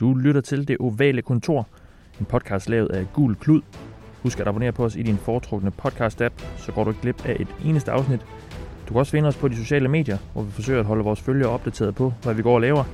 [0.00, 1.68] Du lytter til Det Ovale Kontor,
[2.20, 3.62] en podcast lavet af Gul Klud.
[4.22, 7.36] Husk at abonnere på os i din foretrukne podcast-app, så går du ikke glip af
[7.40, 8.20] et eneste afsnit.
[8.88, 11.20] Du kan også finde os på de sociale medier, hvor vi forsøger at holde vores
[11.20, 12.84] følgere opdateret på, hvad vi går og laver.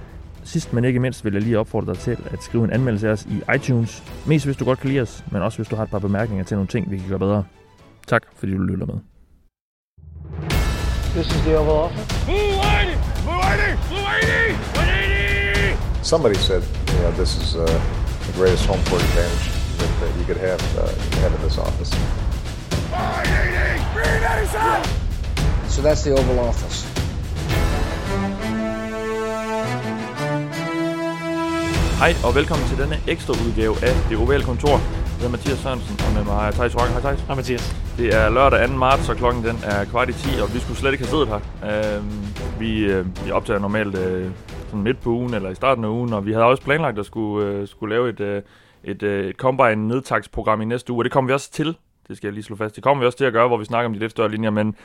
[0.45, 3.13] Sidst men ikke mindst vil jeg lige opfordre dig til at skrive en anmeldelse af
[3.13, 4.03] os i iTunes.
[4.27, 6.45] Mest hvis du godt kan lide os, men også hvis du har et par bemærkninger
[6.45, 7.45] til nogle ting, vi kan gøre bedre.
[8.07, 8.99] Tak fordi du lytter med.
[11.15, 12.27] This is the Oval Office.
[12.27, 12.97] Mulaney!
[13.27, 13.73] Mulaney!
[13.91, 14.84] Mulaney!
[16.05, 16.63] Somebody said,
[16.93, 17.65] you know, this is uh,
[18.27, 20.87] the greatest home court advantage that, that you could have, uh,
[21.23, 21.89] have in this office.
[25.75, 26.85] So that's the Oval Office.
[31.99, 34.71] Hej og velkommen til denne ekstra udgave af Det Ovale Kontor.
[34.71, 34.81] Jeg
[35.17, 36.91] hedder Mathias Sørensen, og med mig er Thijs Rock.
[36.91, 37.21] Hej Thijs.
[37.21, 37.77] Hej Mathias.
[37.99, 38.75] Det er lørdag 2.
[38.75, 41.29] marts, og klokken den er kvart i 10, og vi skulle slet ikke have siddet
[41.29, 41.41] her.
[41.97, 42.27] Øhm,
[42.59, 44.31] vi, øh, vi optager normalt øh,
[44.75, 47.07] sådan midt på ugen, eller i starten af ugen, og vi havde også planlagt at
[47.07, 48.43] skulle, øh, skulle lave et, øh,
[48.85, 51.77] et, øh, et combine nedtagsprogram i næste uge, og det kommer vi også til.
[52.09, 52.77] Det skal jeg lige slå fast.
[52.77, 54.51] Det kommer vi også til at gøre, hvor vi snakker om de lidt større linjer,
[54.51, 54.77] men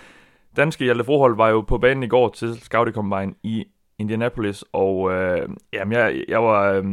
[0.57, 3.65] danske Hjalte Frohold var jo på banen i går til Scouting Combine i
[3.99, 6.71] Indianapolis, og øh, jamen, jeg, jeg var...
[6.71, 6.85] Øh,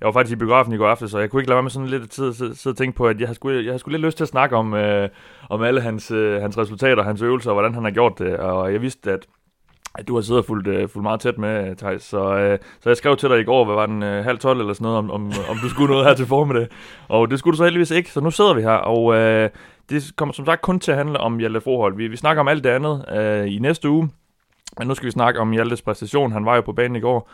[0.00, 1.70] jeg var faktisk i biografen i går aftes, så jeg kunne ikke lade være med
[1.70, 3.90] sådan lidt tid at sidde, og tænke på, at jeg har sgu, jeg har sgu
[3.90, 5.08] lidt lyst til at snakke om, øh,
[5.50, 8.36] om alle hans, øh, hans resultater, hans øvelser, og hvordan han har gjort det.
[8.36, 9.26] Og jeg vidste, at
[10.08, 12.02] du har siddet og fulgt, øh, fulgt meget tæt med, Thijs.
[12.02, 14.60] Så, øh, så jeg skrev til dig i går, hvad var den, øh, halv tolv
[14.60, 16.68] eller sådan noget, om, om, om du skulle noget her til formiddag.
[17.08, 19.50] Og det skulle du så heldigvis ikke, så nu sidder vi her, og øh,
[19.90, 21.96] det kommer som sagt kun til at handle om Hjalte Forhold.
[21.96, 24.10] Vi, vi snakker om alt det andet øh, i næste uge,
[24.78, 26.32] men nu skal vi snakke om Hjaltes præstation.
[26.32, 27.30] Han var jo på banen i går.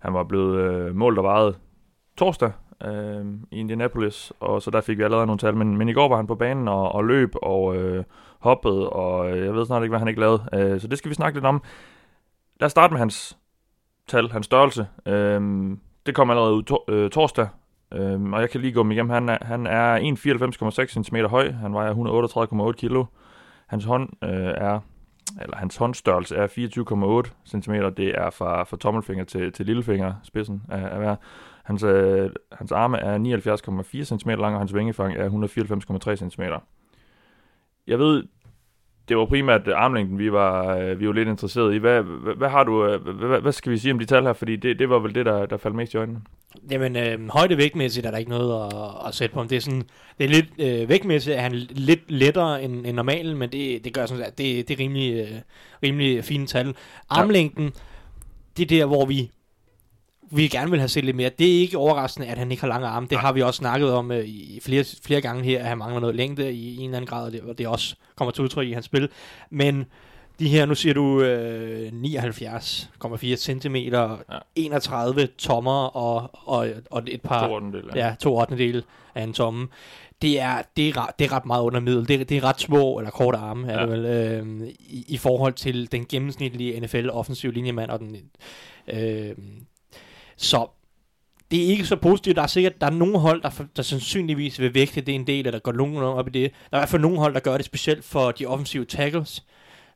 [0.00, 1.56] Han var blevet øh, målt og vejet
[2.16, 2.52] torsdag
[2.84, 6.08] øh, i Indianapolis, og så der fik vi allerede nogle tal, men, men i går
[6.08, 8.04] var han på banen og, og løb og øh,
[8.38, 11.08] hoppede, og øh, jeg ved snart ikke, hvad han ikke lavede, øh, så det skal
[11.08, 11.62] vi snakke lidt om.
[12.62, 13.38] Lad os starte med hans
[14.08, 14.86] tal, hans størrelse.
[15.06, 17.48] Øhm, det kom allerede ud to, øh, torsdag,
[17.92, 19.10] øhm, og jeg kan lige gå med igennem.
[19.10, 19.98] Han er, han er
[20.96, 23.04] 1,94,6 cm høj, han vejer 138,8 kg.
[23.66, 24.80] Hans hånd øh, er
[25.40, 27.72] eller hans håndstørrelse er 24,8 cm.
[27.96, 31.16] Det er fra, fra tommelfinger til, til lillefinger, spidsen af, af hver.
[31.64, 36.42] Hans, øh, hans arme er 79,4 cm lang, og hans vingefang er 194,3 cm.
[37.86, 38.24] Jeg ved,
[39.12, 41.76] det var primært øh, armlængden, vi var, øh, vi var lidt interesseret i.
[41.76, 44.32] Hvad, hvad, hvad har du, øh, hvad, hvad skal vi sige om de tal her?
[44.32, 46.20] Fordi det, det var vel det, der, der faldt mest i øjnene.
[46.70, 49.42] Jamen, øh, højdevægtmæssigt er der ikke noget at, at sætte på.
[49.42, 49.82] Det er, sådan,
[50.18, 53.94] det er lidt øh, vægtmæssigt, er han lidt lettere end, end normalen, men det, det
[53.94, 55.38] gør sådan, at det, det er rimelig, øh,
[55.82, 56.74] rimelig fine tal.
[57.10, 57.70] Armlængden, ja.
[58.56, 59.30] det er der, hvor vi
[60.34, 61.30] vi gerne vil have set lidt mere.
[61.38, 63.06] Det er ikke overraskende, at han ikke har lange arme.
[63.10, 66.00] Det har vi også snakket om øh, i flere, flere gange her, at han mangler
[66.00, 68.68] noget længde i en eller anden grad, og det, og det også kommer til udtryk
[68.68, 69.08] i hans spil.
[69.50, 69.84] Men
[70.38, 74.16] de her, nu siger du øh, 79,4 cm, ja.
[74.54, 77.46] 31 tommer og, og, og et par...
[77.46, 78.14] To ottendel, ja.
[78.20, 79.68] to ottendel af en tomme.
[80.22, 82.08] Det er, det, er, det er ret meget under middel.
[82.08, 83.72] Det, det er ret små eller korte arme, ja.
[83.72, 88.16] er det vel, øh, i, i forhold til den gennemsnitlige NFL-offensiv linjemand og den...
[88.88, 89.34] Øh,
[90.42, 90.68] så
[91.50, 92.36] det er ikke så positivt.
[92.36, 95.38] Der er sikkert der er nogle hold, der, der sandsynligvis vil vægte det en del,
[95.38, 96.50] eller der går nogen op i det.
[96.70, 99.44] Der er i hvert fald nogle hold, der gør det specielt for de offensive tackles.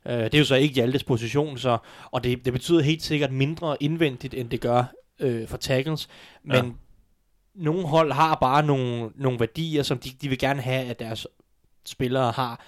[0.05, 1.77] Uh, det er jo så ikke Hjaltes position, så,
[2.11, 4.83] og det, det betyder helt sikkert mindre indvendigt, end det gør
[5.23, 6.07] uh, for tackles.
[6.43, 6.71] Men ja.
[7.55, 11.27] nogle hold har bare nogle, nogle værdier, som de, de vil gerne have, at deres
[11.85, 12.61] spillere har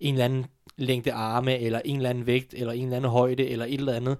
[0.00, 3.48] en eller anden længde arme, eller en eller anden vægt, eller en eller anden højde,
[3.48, 4.18] eller et eller andet.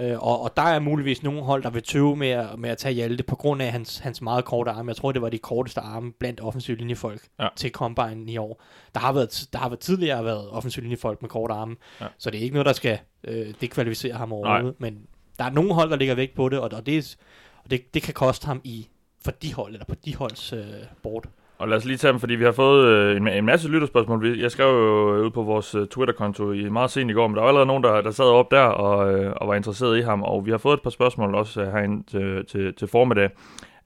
[0.00, 2.78] Øh, og, og der er muligvis nogle hold, der vil tøve med at, med at
[2.78, 4.88] tage Hjalte på grund af hans, hans meget korte arme.
[4.90, 7.48] Jeg tror, det var de korteste arme blandt offensive linjefolk ja.
[7.56, 8.62] til Combine i år.
[8.94, 12.06] Der har, været, der har været tidligere været offensive linjefolk med korte arme, ja.
[12.18, 14.80] så det er ikke noget, der skal øh, dekvalificere ham overhovedet.
[14.80, 15.06] Men
[15.38, 17.16] der er nogle hold, der ligger vægt på det, og, og, det,
[17.64, 18.88] og det, det kan koste ham i
[19.24, 20.64] for de hold, eller på de holds øh,
[21.02, 21.24] board.
[21.58, 24.38] Og lad os lige tage dem, fordi vi har fået øh, en, en masse lytterspørgsmål.
[24.38, 27.40] Jeg skrev jo ud på vores øh, Twitter-konto i meget sent i går, men der
[27.40, 30.22] var allerede nogen, der, der sad op der og, øh, og var interesseret i ham.
[30.22, 33.30] Og vi har fået et par spørgsmål også øh, herinde til, til, til formiddag.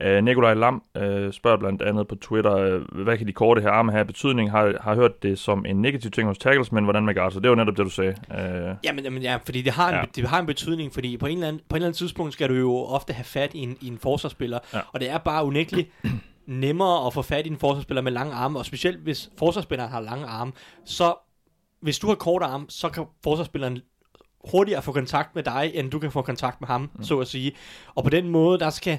[0.04, 0.82] Uh, Nikolaj Lam
[1.32, 4.50] spørger blandt andet på Twitter, hvad kan de korte her arme have betydning?
[4.50, 7.34] Har, har hørt det som en negativ ting hos tackles, men hvordan med guards?
[7.34, 8.14] Det var netop det, du sagde.
[8.30, 8.36] Uh,
[8.84, 10.02] jamen, jamen, ja, fordi det har, en, ja.
[10.16, 12.48] det har en betydning, fordi på en, eller anden, på en eller anden tidspunkt skal
[12.48, 14.78] du jo ofte have fat i en, i en forsvarsspiller, ja.
[14.92, 15.88] og det er bare unægteligt
[16.48, 20.00] nemmere at få fat i en forsvarsspiller med lange arme, og specielt hvis forsvarsspilleren har
[20.00, 20.52] lange arme,
[20.84, 21.14] så
[21.80, 23.78] hvis du har korte arme, så kan forsvarsspilleren
[24.50, 27.04] hurtigere få kontakt med dig, end du kan få kontakt med ham, mm.
[27.04, 27.52] så at sige.
[27.94, 28.98] Og på den måde, der skal,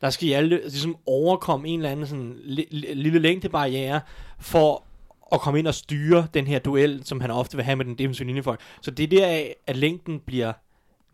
[0.00, 2.36] der skal I alle ligesom overkomme en eller anden sådan
[2.72, 4.00] lille længdebarriere,
[4.38, 4.84] for
[5.32, 7.98] at komme ind og styre den her duel, som han ofte vil have med den
[7.98, 8.60] defensive linjefolk.
[8.80, 10.52] Så det er der, at længden bliver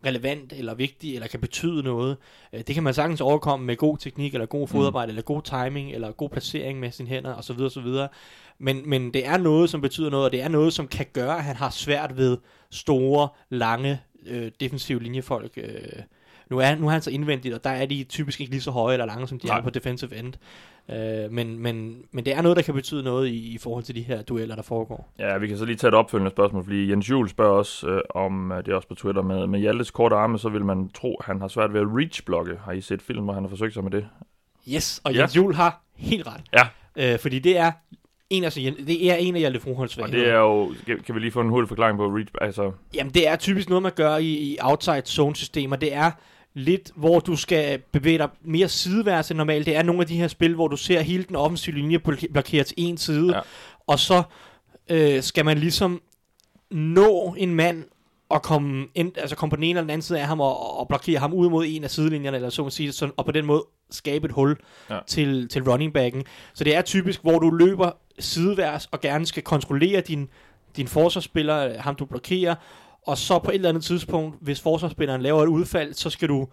[0.05, 2.17] relevant eller vigtig eller kan betyde noget.
[2.53, 5.91] Øh, det kan man sagtens overkomme med god teknik eller god fodarbejde eller god timing
[5.91, 7.59] eller god placering med sine hænder osv.
[7.61, 7.87] osv.
[8.59, 11.37] Men, men det er noget, som betyder noget, og det er noget, som kan gøre,
[11.37, 12.37] at han har svært ved
[12.69, 15.51] store, lange, øh, defensive linjefolk.
[15.57, 16.01] Øh.
[16.49, 18.71] Nu er, nu er han så indvendigt, og der er de typisk ikke lige så
[18.71, 19.57] høje eller lange, som de Nej.
[19.57, 20.33] er på defensive end.
[20.91, 23.95] Øh, men, men, men det er noget, der kan betyde noget i, i forhold til
[23.95, 25.13] de her dueller, der foregår.
[25.19, 28.01] Ja, vi kan så lige tage et opfølgende spørgsmål, fordi Jens Juhl spørger også øh,
[28.09, 30.89] om, øh, det er også på Twitter, med, med Hjaltes korte arme, så vil man
[30.89, 32.57] tro, at han har svært ved at reach-blokke.
[32.65, 34.07] Har I set film, hvor han har forsøgt sig med det?
[34.73, 35.19] Yes, og Ja.
[35.19, 36.41] Jens Juhl har helt ret.
[36.53, 37.13] Ja.
[37.13, 37.71] Øh, fordi det er
[38.29, 41.19] en af, det er en af Hjalte Froholds Og det er jo, kan- kan vi
[41.19, 44.17] lige få en hurtig forklaring på reach, altså, Jamen, det er typisk noget, man gør
[44.17, 45.75] i, i outside zone systemer.
[45.75, 46.11] Det er
[46.57, 49.65] lidt, hvor du skal bevæge dig mere sideværs end normalt.
[49.65, 52.31] Det er nogle af de her spil, hvor du ser hele den offensive linje blok-
[52.33, 53.41] blokere til en side, Ja.
[53.87, 54.23] og så
[54.89, 56.01] øh, skal man ligesom
[56.71, 57.83] nå en mand
[58.29, 60.79] og komme, ind, altså komme på den ene eller den anden side af ham og,
[60.79, 63.31] og blokere ham ud mod en af sidelinjerne, eller så må sige, sådan, og på
[63.31, 64.55] den måde skabe et hul
[64.89, 64.99] ja.
[65.07, 66.23] til, til running backen.
[66.53, 70.27] Så det er typisk, hvor du løber sideværs og gerne skal kontrollere din,
[70.77, 72.55] din forsvarsspiller, ham du blokerer,
[73.07, 76.47] og så på et eller andet tidspunkt, hvis forsvarsspilleren laver et udfald, så skal du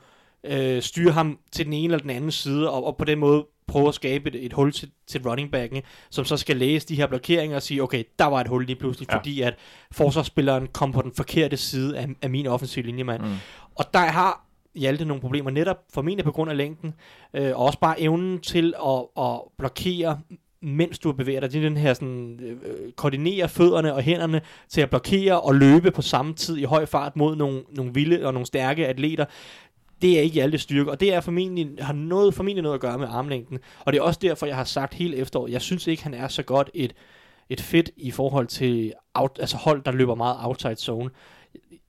[0.45, 3.47] øh, styre ham til den ene eller den anden side, og, og på den måde
[3.67, 6.95] prøve at skabe et, et hul til, til running backen, som så skal læse de
[6.95, 9.17] her blokeringer og sige, okay, der var et hul lige pludselig, Ja.
[9.17, 9.55] fordi at
[9.93, 13.23] forsvarsspilleren kom på den forkerte side af, af min offensive linjemand.
[13.23, 13.35] Mm.
[13.75, 14.41] Og der har
[14.75, 16.95] Hjalte nogle problemer, netop formentlig på grund af længden,
[17.35, 20.21] øh, og også bare evnen til at, at blokere,
[20.65, 21.53] mens du bevæger dig.
[21.53, 25.91] Det er den her sådan, øh, koordinere fødderne og hænderne til at blokere og løbe
[25.91, 29.25] på samme tid i høj fart mod nogle, nogle vilde og nogle stærke atleter.
[30.03, 32.99] Det er ikke alle styrke, og det er formentlig, har noget, formentlig noget at gøre
[32.99, 33.59] med armlængden.
[33.81, 36.29] Og det er også derfor, jeg har sagt hele efteråret, jeg synes ikke, han er
[36.29, 36.95] så godt et,
[37.49, 41.11] et fedt i forhold til out, altså hold, der løber meget outside zone.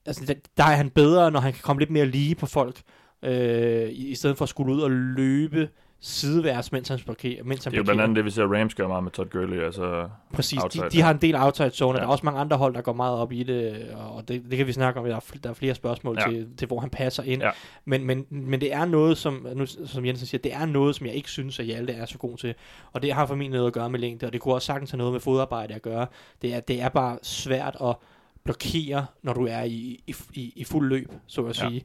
[0.05, 2.81] Altså, der, der er han bedre, når han kan komme lidt mere lige på folk,
[3.23, 5.69] øh, i, i stedet for at skulle ud og løbe
[6.05, 7.43] sideværs, mens han blokerer.
[7.43, 9.29] Mens han Det er jo blandt andet det, vi ser Rams gøre meget med Todd
[9.29, 9.59] Gurley.
[9.59, 11.03] Altså, Præcis, outside, de, de ja.
[11.03, 11.95] har en del outside zone, ja.
[11.95, 12.01] Ja.
[12.01, 14.57] der er også mange andre hold, der går meget op i det, og det, det
[14.57, 16.29] kan vi snakke om, der er, fl- der er flere spørgsmål Ja.
[16.29, 16.35] ja.
[16.35, 17.41] til, til, hvor han passer ind.
[17.41, 17.49] Ja.
[17.85, 21.05] Men, men, men det er noget, som, nu, som Jensen siger, det er noget, som
[21.05, 22.55] jeg ikke synes, at Hjalte er så god til,
[22.93, 24.97] og det har formentlig noget at gøre med længde, og det kunne også sagtens have
[24.97, 26.07] noget med fodarbejde at gøre.
[26.41, 27.95] Det er, det er bare svært at
[28.43, 31.69] blokere, når du er i, i, i, i fuld løb, så at Ja.
[31.69, 31.83] sige.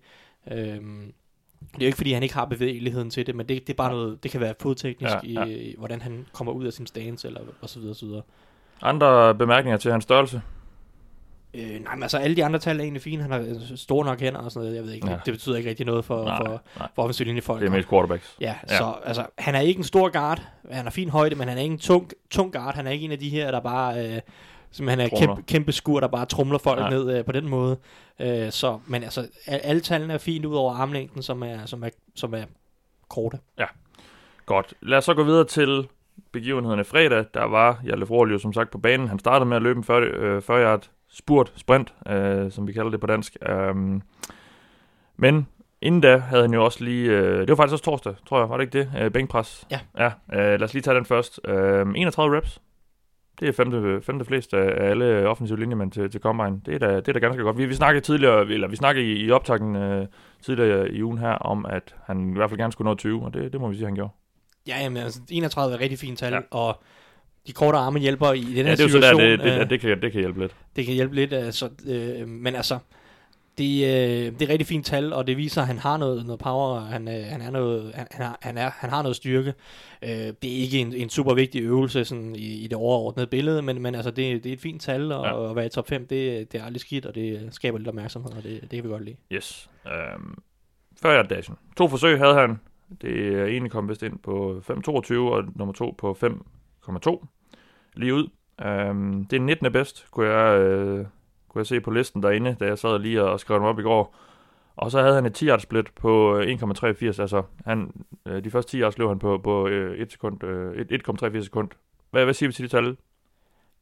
[0.52, 1.12] Øhm,
[1.60, 3.76] det er jo ikke, fordi han ikke har bevægeligheden til det, men det, det er
[3.76, 5.44] bare noget, det kan være fodteknisk, Ja, ja.
[5.44, 8.06] I, i, hvordan han kommer ud af sin stance, eller og så videre, og så
[8.06, 8.22] videre.
[8.82, 10.42] andre bemærkninger til hans størrelse?
[11.54, 13.22] Øh, nej, men altså alle de andre tal er egentlig fine.
[13.22, 14.76] Han har øh, store nok hænder og sådan noget.
[14.76, 15.12] Jeg ved ikke, Ja.
[15.12, 15.18] ja.
[15.24, 16.88] det betyder ikke rigtig noget for, Nej, for, nej.
[16.94, 17.60] for offensiv linjefolk.
[17.60, 18.36] Det er mest quarterbacks.
[18.40, 18.54] Ja.
[18.70, 20.42] ja, så altså, han er ikke en stor guard.
[20.70, 22.74] Han har fin højde, men han er ikke en tung, tung guard.
[22.74, 24.06] Han er ikke en af de her, der bare...
[24.14, 24.20] Øh,
[24.72, 25.26] som han er Tromler.
[25.26, 26.84] kæmpe, kæmpe skur, der bare trumler folk Ja.
[26.84, 26.90] ja.
[26.90, 27.76] ned øh, på den måde.
[28.20, 31.84] Øh, så, men altså, al- alle tallene er fint ud over armlængden, som er, som
[31.84, 32.42] er, som er
[33.08, 33.38] korte.
[34.46, 34.74] Godt.
[34.80, 35.88] Lad os så gå videre til
[36.32, 37.24] begivenhederne fredag.
[37.34, 39.08] Der var Hjalte Frohl jo som sagt på banen.
[39.08, 42.72] Han startede med at løbe en 40, øh, 40 yard spurt, sprint, øh, som vi
[42.72, 43.36] kalder det på dansk.
[43.70, 44.02] Um,
[45.16, 45.46] men
[45.82, 48.48] inden da havde han jo også lige, øh, det var faktisk også torsdag, tror jeg,
[48.50, 48.92] var det ikke det?
[49.04, 49.66] Øh, bænkpres.
[49.70, 49.80] Ja.
[49.98, 51.40] Ja, øh, lad os lige tage den først.
[51.44, 52.60] Øh, 31 reps.
[53.40, 56.60] Det er femte, femte flest af alle offensive linjemænd til, til Combine.
[56.66, 57.58] Det er, da, det er da ganske godt.
[57.58, 60.06] Vi, vi snakkede tidligere, eller vi snakkede i, i optakten øh,
[60.42, 63.34] tidligere i ugen her, om at han i hvert fald gerne skulle nå 20, og
[63.34, 64.12] det, det må vi sige, han gjorde.
[64.68, 66.40] Ja, jamen, altså, 31 er et rigtig fint tal, Ja.
[66.50, 66.82] og
[67.46, 69.20] de korte arme hjælper i den her Ja, det er jo så der, situation.
[69.20, 70.52] det, det, øh, det, det, kan, det kan hjælpe lidt.
[70.76, 72.78] det kan hjælpe lidt, altså, øh, men altså,
[73.58, 76.40] det, øh, det er rigtig fint tal, og det viser, at han har noget, noget
[76.40, 78.06] power, han, øh, han, er noget, han,
[78.42, 79.54] han, er, han har noget styrke.
[80.02, 83.62] Øh, det er ikke en, en super vigtig øvelse sådan, i, i det overordnede billede,
[83.62, 85.50] men, men altså, det, det er et fint tal, og Ja.
[85.50, 88.32] at være i top 5, det, det er aldrig skidt, og det skaber lidt opmærksomhed,
[88.32, 89.16] og det, det kan vi godt lide.
[89.32, 89.70] Yes.
[89.86, 90.38] Øhm,
[91.02, 91.56] før jeg dashen.
[91.76, 92.60] To forsøg havde han.
[93.02, 97.26] Det ene kom vist ind på 5.22, og nummer to på 5,2.
[97.96, 98.28] Lige ud.
[98.62, 99.72] Øhm, det er 19.
[99.72, 101.06] bedst, kunne jeg, øh,
[101.50, 103.82] kunne jeg se på listen derinde, da jeg sad lige og skrev dem op i
[103.82, 104.16] går.
[104.76, 107.92] Og så havde han et 10 yard split på øh, 1,83, altså han,
[108.26, 111.44] øh, de første 10 yards løb han på, på øh, 1 sekund, øh, et- 1,83
[111.44, 111.68] sekund.
[112.10, 112.96] Hvad, hvad siger vi til de tal?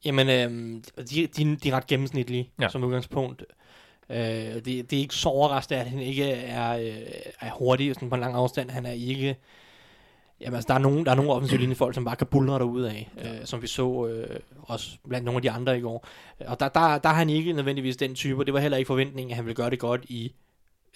[0.05, 2.69] Jamen, øh, de, de, de er ret gennemsnitlige ja.
[2.69, 3.45] som udgangspunkt.
[4.11, 6.97] Øh, det, det er ikke så overraskende, at han ikke er, øh,
[7.41, 8.71] er hurtig sådan på en lang afstand.
[8.71, 9.37] Han er ikke...
[10.40, 12.90] Jamen, altså, der er nogle, der er nogle offensive linjefolk, som bare kan buldre derude
[12.90, 16.07] af, øh, som vi så øh, også blandt nogle af de andre i går.
[16.47, 18.88] Og der, der, der er han ikke nødvendigvis den type, og det var heller ikke
[18.88, 20.33] forventningen, at han ville gøre det godt i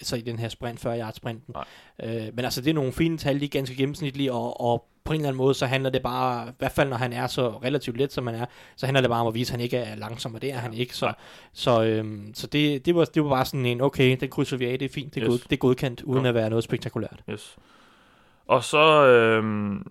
[0.01, 1.55] så i den her sprint, 40 yard sprinten.
[1.55, 1.65] Nej.
[2.03, 5.13] Øh, men altså, det er nogle fine tal, de er ganske gennemsnitlige, og, og på
[5.13, 7.49] en eller anden måde, så handler det bare, i hvert fald når han er så
[7.49, 8.45] relativt let, som han er,
[8.75, 10.57] så handler det bare om at vise, at han ikke er langsom, og det er
[10.57, 10.95] han ikke.
[10.95, 11.13] Så,
[11.53, 14.65] så, øhm, så det, det, var, det var bare sådan en, okay, den krydser vi
[14.65, 15.31] af, det er fint, det er, Yes.
[15.31, 16.27] god, det er godkendt, uden Godt.
[16.27, 17.23] at være noget spektakulært.
[17.29, 17.57] Yes.
[18.47, 19.85] Og så, øhm,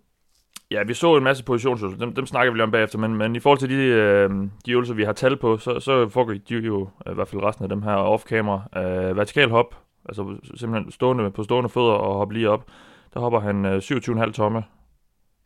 [0.71, 3.37] ja, vi så en masse positionsøvelser, dem, dem snakker vi lige om bagefter, men, men
[3.37, 6.55] i forhold til de, øhm, de øvelser, vi har tal på, så, så foregik de
[6.55, 9.75] jo, i hvert fald resten af dem her, off-camera, øh, vertikal hop,
[10.09, 12.67] altså simpelthen stående, på stående fødder og hoppe lige op,
[13.15, 14.63] der hopper han øh, 27,5 tomme,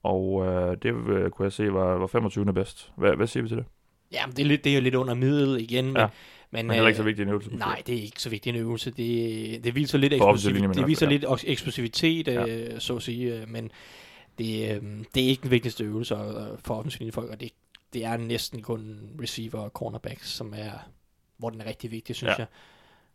[0.03, 2.45] og øh, det øh, kunne jeg se var, var 25.
[2.53, 2.93] bedst.
[2.97, 3.65] Hvad, hvad siger vi til det?
[4.13, 6.09] Ja, men det er, lidt, det er jo lidt under middel igen, men, Ja.
[6.57, 7.57] Men, Men heller ikke så øh, vigtig en øvelse.
[7.57, 8.91] Nej, det er ikke så vigtig en øvelse.
[8.91, 12.47] Det, det viser lidt, eksplosiv, det viser lidt eksplosivitet, Ja.
[12.47, 13.71] øh, så at sige, øh, men
[14.39, 14.83] det, øh,
[15.15, 16.21] det er ikke den vigtigste øvelse øh,
[16.65, 17.51] for offensiv folk, og det,
[17.93, 20.71] det er næsten kun receiver og cornerbacks, som er,
[21.39, 22.35] hvor den er rigtig vigtig, synes Ja.
[22.39, 22.47] jeg.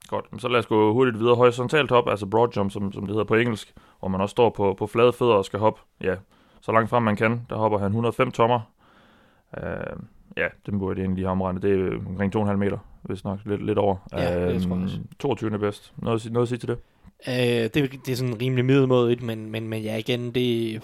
[0.08, 1.36] Godt, men så lad os gå hurtigt videre.
[1.36, 4.50] Horisontalt hop, altså broad jump, som, som det hedder på engelsk, hvor man også står
[4.50, 6.16] på, på flade fødder og skal hoppe, ja,
[6.62, 7.42] så langt frem man kan.
[7.50, 8.60] Der hopper han 105 tommer.
[9.58, 9.64] Uh,
[10.38, 11.62] ja, den burde jeg egentlig lige have omregnet.
[11.64, 13.96] Det er omkring 2,5 meter, hvis nok lidt, lidt over.
[14.14, 14.98] Ja, det tror jeg også.
[15.20, 15.60] 22.
[15.60, 15.94] bedst.
[15.98, 16.78] Noget, noget at sige til det?
[17.28, 20.82] Øh, det, er- det er sådan rimelig middelmådigt, men, men, men ja, igen, det,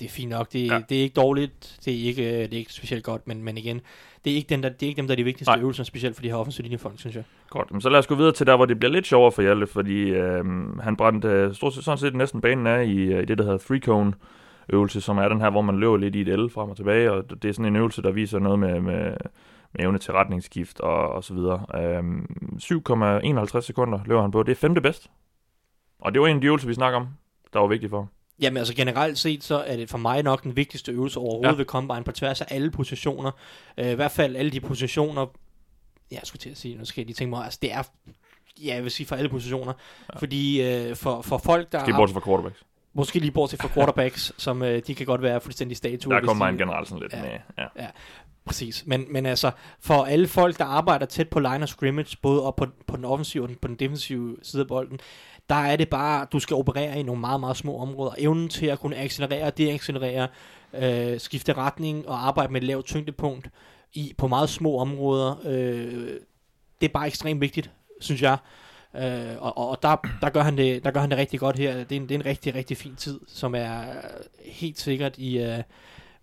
[0.00, 0.52] det er fint nok.
[0.52, 0.80] Det, Ja.
[0.88, 3.58] det er ikke dårligt, det er ikke, øh, det er ikke specielt godt, men, men
[3.58, 3.80] igen,
[4.24, 5.60] det er ikke, den der, det er ikke dem, der er de vigtigste Nej.
[5.60, 7.24] øvelser, specielt for de her offensive linjefolk, synes jeg.
[7.50, 9.42] Godt, men så lad os gå videre til der, hvor det bliver lidt sjovere for
[9.42, 13.22] Hjalte, fordi øhm, han brændte øh, stort set sådan set næsten banen af i, øh,
[13.22, 14.12] i det, der hedder three cone
[14.68, 17.12] øvelse, som er den her, hvor man løber lidt i et L frem og tilbage,
[17.12, 19.12] og det er sådan en øvelse, der viser noget med, med
[19.78, 21.66] evne til retningsskift og, og så videre.
[21.74, 22.26] Øhm,
[22.62, 24.42] 7,51 sekunder løber han på.
[24.42, 25.10] Det er femte bedst.
[26.00, 27.08] Og det var en af de øvelser, vi snakker om,
[27.52, 28.08] der var vigtigt for ham.
[28.40, 31.52] Jamen altså generelt set, så er det for mig nok den vigtigste øvelse overhovedet Ja.
[31.52, 31.56] ja.
[31.56, 33.30] ved Combine på tværs af alle positioner.
[33.80, 35.20] Uh, I hvert fald alle de positioner,
[36.10, 37.82] ja, jeg skulle til at sige, nu skal jeg lige tænke mig, altså det er,
[38.64, 39.72] ja, jeg vil sige for alle positioner.
[40.14, 40.18] Ja.
[40.18, 42.64] Fordi uh, for, for folk, der Skal bortset fra quarterbacks.
[42.92, 46.14] måske lige bortset fra quarterbacks, som uh, de kan godt være fuldstændig statue.
[46.14, 47.22] Der kommer de- en generelt sådan lidt Ja.
[47.22, 47.30] med.
[47.78, 47.86] Ja.
[48.46, 52.42] Præcis, men, men altså, for alle folk, der arbejder tæt på line of scrimmage, både
[52.42, 54.98] op på, på den offensive og den, på den defensive side af bolden,
[55.48, 58.14] der er det bare, du skal operere i nogle meget, meget små områder.
[58.18, 60.28] Evnen til at kunne accelerere, deaccelerere,
[60.74, 63.50] øh, skifte retning og arbejde med et lavt tyngdepunkt
[63.92, 66.08] i, på meget små områder, øh,
[66.80, 67.70] det er bare ekstremt vigtigt,
[68.00, 68.36] synes jeg.
[68.96, 71.84] Øh, og og der, der, gør han det, der gør han det rigtig godt her.
[71.84, 73.84] Det er en, det er en rigtig, rigtig fin tid, som er
[74.44, 75.38] helt sikkert i...
[75.38, 75.62] Øh,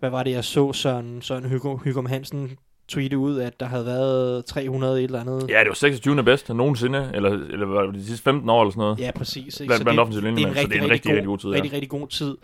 [0.01, 3.85] hvad var det, jeg så Søren, Søren Hygum, Hygum Hansen tweete ud, at der havde
[3.85, 5.49] været 300 et eller andet.
[5.49, 6.23] ja, det var 26.
[6.23, 8.99] bedst nogensinde, eller, eller var det de sidste 15 år eller sådan noget.
[8.99, 9.59] Ja, præcis.
[9.59, 9.73] ikke?
[9.73, 11.49] Blandt- blandt det, offensive linjemænd, så det er en rigtig, rigtig god tid.
[11.49, 12.37] Rigtig, rigtig god tid.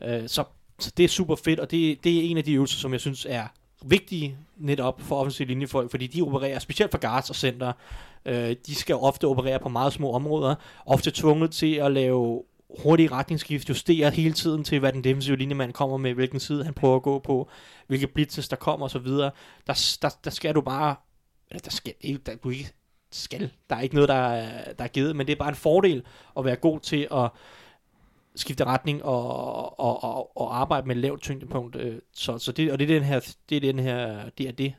[0.00, 0.44] Uh, så,
[0.78, 3.00] så det er super fedt, og det, det er en af de øvelser, som jeg
[3.00, 3.44] synes er
[3.84, 7.72] vigtige netop for offensive linjefolk, fordi de opererer, specielt for guards og center,
[8.28, 8.32] uh,
[8.66, 10.54] de skal ofte operere på meget små områder,
[10.86, 12.42] ofte tvunget til at lave
[12.82, 16.74] hurtige retningsskift, justere hele tiden til, hvad den defensive linjemand kommer med, hvilken side han
[16.74, 17.48] prøver at gå på,
[17.86, 19.06] hvilke blitzes der kommer osv.
[19.06, 19.30] Der,
[20.02, 20.96] der, der skal du bare,
[21.50, 22.72] eller der skal, ikke- der, du ikke
[23.10, 25.54] skal, der er ikke noget, der er, der er givet, men det er bare en
[25.54, 26.02] fordel
[26.38, 27.30] at være god til at
[28.34, 31.76] skifte retning og, og, og, og arbejde med lavt tyngdepunkt.
[31.76, 34.52] øh, Så, så det, og det er den her, det er den her, det er
[34.52, 34.74] det,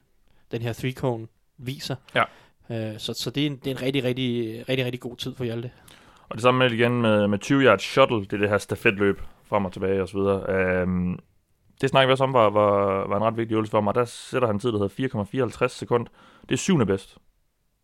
[0.52, 1.28] den her three cone
[1.58, 1.96] viser.
[2.16, 2.24] Ja.
[2.70, 5.36] Øh, Så, så det, er en, det er en rigtig, rigtig, rigtig, rigtig god tid
[5.36, 5.72] for Hjalte.
[6.30, 9.22] Og det samme med igen med, med 20 yards shuttle, det er det her stafetløb
[9.46, 10.84] frem og tilbage og så videre.
[10.84, 11.20] Um,
[11.82, 13.96] det snakker vi også om, var, var, var en ret vigtig øvelse for mig.
[13.96, 16.08] Der sætter han tid, der hedder 4,54 sekund.
[16.42, 17.18] Det er syvende bedst.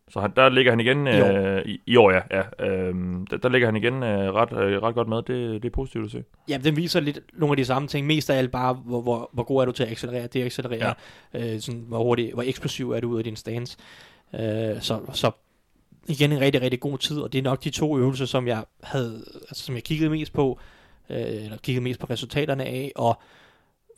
[0.08, 1.56] Så han, der ligger han igen I år.
[1.56, 2.20] øh, i, i år, ja.
[2.30, 5.16] ja um, der, der ligger han igen øh, ret, øh, ret godt med.
[5.16, 6.24] Det, det er positivt at se.
[6.48, 8.06] Ja, den viser lidt nogle af de samme ting.
[8.06, 10.94] Mest af alt bare, hvor, hvor, hvor god er du til at accelerere, deaccelerere.
[11.34, 11.54] Ja.
[11.54, 13.78] Øh, sådan, hvor, hurtigt, hvor eksplosiv er du ud af din stance.
[14.34, 15.30] Øh, så, så
[16.08, 18.64] igen en rigtig, rigtig god tid, og det er nok de to øvelser, som jeg
[18.82, 20.58] havde, altså, som jeg kiggede mest på,
[21.10, 23.20] øh, eller kiggede mest på resultaterne af, og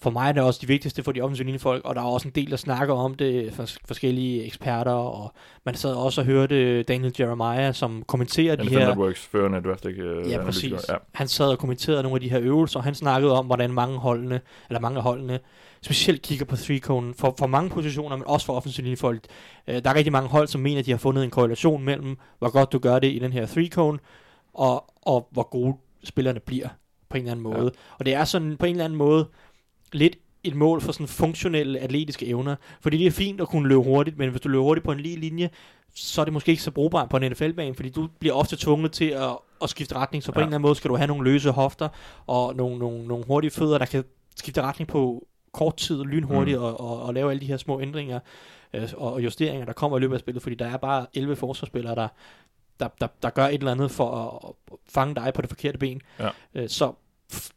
[0.01, 2.29] for mig er det også de vigtigste for de offensive linjefolk, og der er også
[2.29, 5.33] en del, der snakker om det, fors- forskellige eksperter, og
[5.65, 8.89] man sad også og hørte Daniel Jeremiah, som kommenterer de her...
[8.89, 10.73] Networks førende draft øh, Ja, præcis.
[10.89, 10.95] Ja.
[11.15, 13.99] Han sad og kommenterede nogle af de her øvelser, og han snakkede om, hvordan mange
[13.99, 15.39] holdene, eller mange af holdene,
[15.87, 19.25] specielt kigger på three cone for, for mange positioner, men også for offensive linjefolk.
[19.69, 22.19] Øh, der er rigtig mange hold, som mener, at de har fundet en korrelation mellem,
[22.38, 23.99] hvor godt du gør det i den her three cone,
[24.55, 25.75] og, og hvor gode
[26.05, 26.69] spillerne bliver
[27.09, 27.64] på en eller anden måde.
[27.75, 27.81] Ja.
[27.99, 29.28] Og det er sådan på en eller anden måde
[29.93, 32.57] lidt et mål for sådan funktionelle atletiske evner.
[32.81, 35.00] Fordi det er fint at kunne løbe hurtigt, men hvis du løber hurtigt på en
[35.00, 35.50] lige linje,
[35.95, 38.93] så er det måske ikke så brugbart på en NFL-bane, fordi du bliver ofte tvunget
[38.93, 40.45] til at, at skifte retning, så på ja.
[40.45, 41.88] en eller anden måde skal du have nogle løse hofter,
[42.26, 44.05] og nogle, nogle, nogle hurtige fødder, der kan
[44.37, 45.26] skifte retning på
[45.57, 46.65] kort tid, lynhurtigt, mm.
[46.65, 48.21] og, og, og lave alle de her små ændringer
[48.73, 51.37] øh, og, og justeringer, der kommer i løbet af spillet, fordi der er bare 11
[51.37, 52.09] forsvarsspillere, der,
[52.81, 54.11] der, der, der gør et eller andet for
[54.49, 56.01] at, fange dig på det forkerte ben.
[56.19, 56.29] Ja.
[56.55, 56.93] Øh, så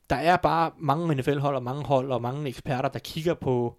[0.10, 3.76] der er bare mange NFL-hold og mange hold og mange eksperter, der kigger på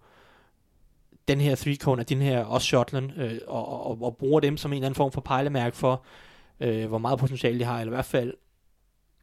[1.27, 4.57] den her three cone og den her også Shotland, øh, og, og, og bruger dem
[4.57, 6.03] som en eller anden form for pejlemærke for,
[6.59, 8.33] øh, hvor meget potentiale de har, eller i hvert fald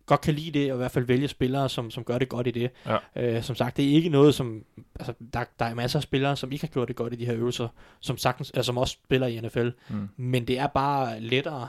[0.09, 2.47] godt kan lide det, og i hvert fald vælge spillere, som, som gør det godt
[2.47, 2.71] i det.
[2.87, 2.97] Ja.
[3.17, 4.65] Øh, som sagt, det er ikke noget, som...
[5.01, 7.27] Altså, der, der er masser af spillere, som ikke har gjort det godt i de
[7.27, 7.69] her øvelser,
[8.01, 9.69] som, sagtens, altså, som også spiller i NFL.
[9.89, 10.09] Mm.
[10.17, 11.69] Men det er bare lettere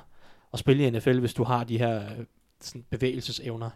[0.53, 2.25] at spille i NFL, hvis du har de her øh,
[2.61, 3.69] sådan bevægelsesevner.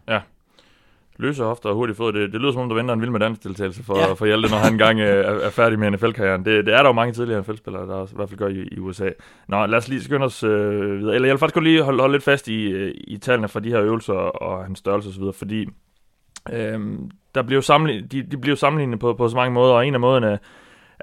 [1.18, 3.84] Løse hofter og hurtigt fod, det, det lyder som om, der venter en vild medansdeltagelse
[3.84, 4.14] for, Ja.
[4.14, 6.46] for Hjalte, når han engang øh, er, er færdig med NFL-karrieren.
[6.46, 8.68] Det, det er der jo mange tidligere NFL-spillere, der også, i hvert fald gør i,
[8.72, 9.10] i USA.
[9.48, 11.16] Nå, lad os lige skynde os øh, videre.
[11.16, 13.60] Eller jeg vil faktisk godt lige holde, holde lidt fast i, øh, i tallene for
[13.60, 15.66] de her øvelser og hans størrelse osv., fordi
[16.54, 16.80] øh,
[17.36, 19.88] der bliver jo sammenlignet, de, de bliver jo sammenlignet på, på så mange måder, og
[19.88, 20.40] en af måderne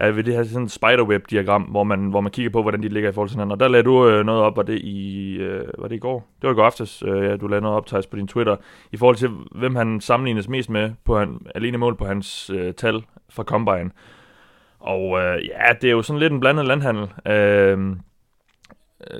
[0.00, 3.10] er ved det her sådan spiderweb-diagram, hvor man, hvor man kigger på, hvordan de ligger
[3.10, 3.52] i forhold til hinanden.
[3.52, 6.28] Og der lagde du øh, noget op, var det i, øh, var det i går?
[6.42, 8.56] Det var i går aftes, øh, ja, du lagde noget op, Thijs, på din Twitter,
[8.92, 12.74] i forhold til, hvem han sammenlignes mest med, på han, alene mål på hans øh,
[12.74, 13.90] tal fra Combine.
[14.78, 17.96] Og øh, ja, det er jo sådan lidt en blandet landhandel, øh,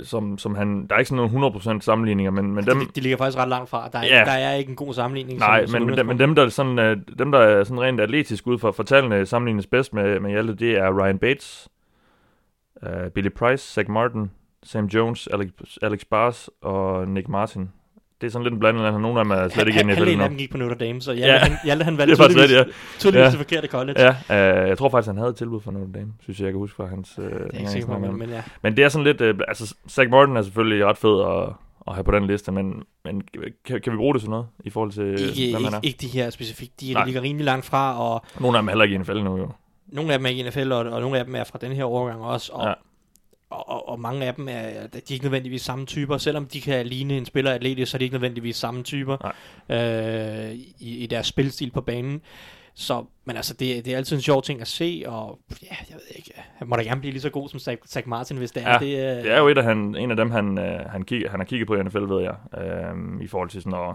[0.03, 3.01] som, som han, der er ikke sådan nogle 100% sammenligninger, men, men dem, De, de
[3.01, 3.89] ligger faktisk ret langt fra.
[3.93, 4.25] Der er, Ja.
[4.25, 5.39] der er ikke en god sammenligning.
[5.39, 7.81] Nej, som, men, men, dem, men dem, der er sådan, øh, dem, der er sådan
[7.81, 11.69] rent atletisk ud fra tallene, sammenlignes bedst med, med Hjalte, det er Ryan Bates,
[12.83, 14.31] uh, Billy Price, Zach Martin,
[14.63, 15.49] Sam Jones, Alex,
[15.83, 17.71] Alex Bars og Nick Martin.
[18.21, 20.17] Det er sådan lidt en blanding, af nogle af dem er slet ikke inde i
[20.17, 20.23] nu.
[20.25, 21.17] dem gik på Notre Dame, så Ja.
[21.17, 23.31] Hjalte, han, Hjalte, han Det valgte faktisk tydeligvis, tydeligvis Ja.
[23.31, 24.01] det forkerte college.
[24.29, 26.53] Ja, uh, jeg tror faktisk, han havde et tilbud fra Notre Dame, synes jeg, jeg
[26.53, 27.19] kan huske fra hans...
[27.19, 28.43] Uh, Det er ikke sikker på, men, ja.
[28.63, 29.21] Men det er sådan lidt...
[29.21, 31.53] Øh, altså, Zach Martin er selvfølgelig ret fed at,
[31.89, 33.23] at have på den liste, men, men
[33.67, 35.81] kan, kan vi bruge det til noget i forhold til, Ikke, hvem han ikke, er?
[35.83, 36.81] ikke de her specifikt.
[36.81, 37.05] De, de Nej.
[37.05, 39.49] ligger rimelig langt fra, og Nogle af dem er heller ikke i NFL nu, jo.
[39.89, 41.85] nogle af dem er i NFL, og, og nogle af dem er fra den her
[41.85, 42.53] årgang også.
[42.53, 42.73] Og, Ja.
[43.51, 46.19] Og, og, og mange af dem er, de er ikke nødvendigvis samme typer.
[46.19, 49.33] Selvom de kan ligne en spiller atletisk, så er de ikke nødvendigvis samme typer
[49.69, 52.23] øh, i, i deres spilstil på banen.
[52.75, 55.95] Så, men altså, det, det er altid en sjov ting at se, og ja, jeg
[55.95, 58.51] ved ikke, han må da gerne blive lige så god som Zach, Zach Martin, hvis
[58.51, 58.71] det er.
[58.71, 61.03] Ja, det, øh, Det er jo et af han, en af dem, han, øh, han,
[61.03, 63.95] kig, han har kigget på i NFL, ved jeg, øh, i forhold til sådan at,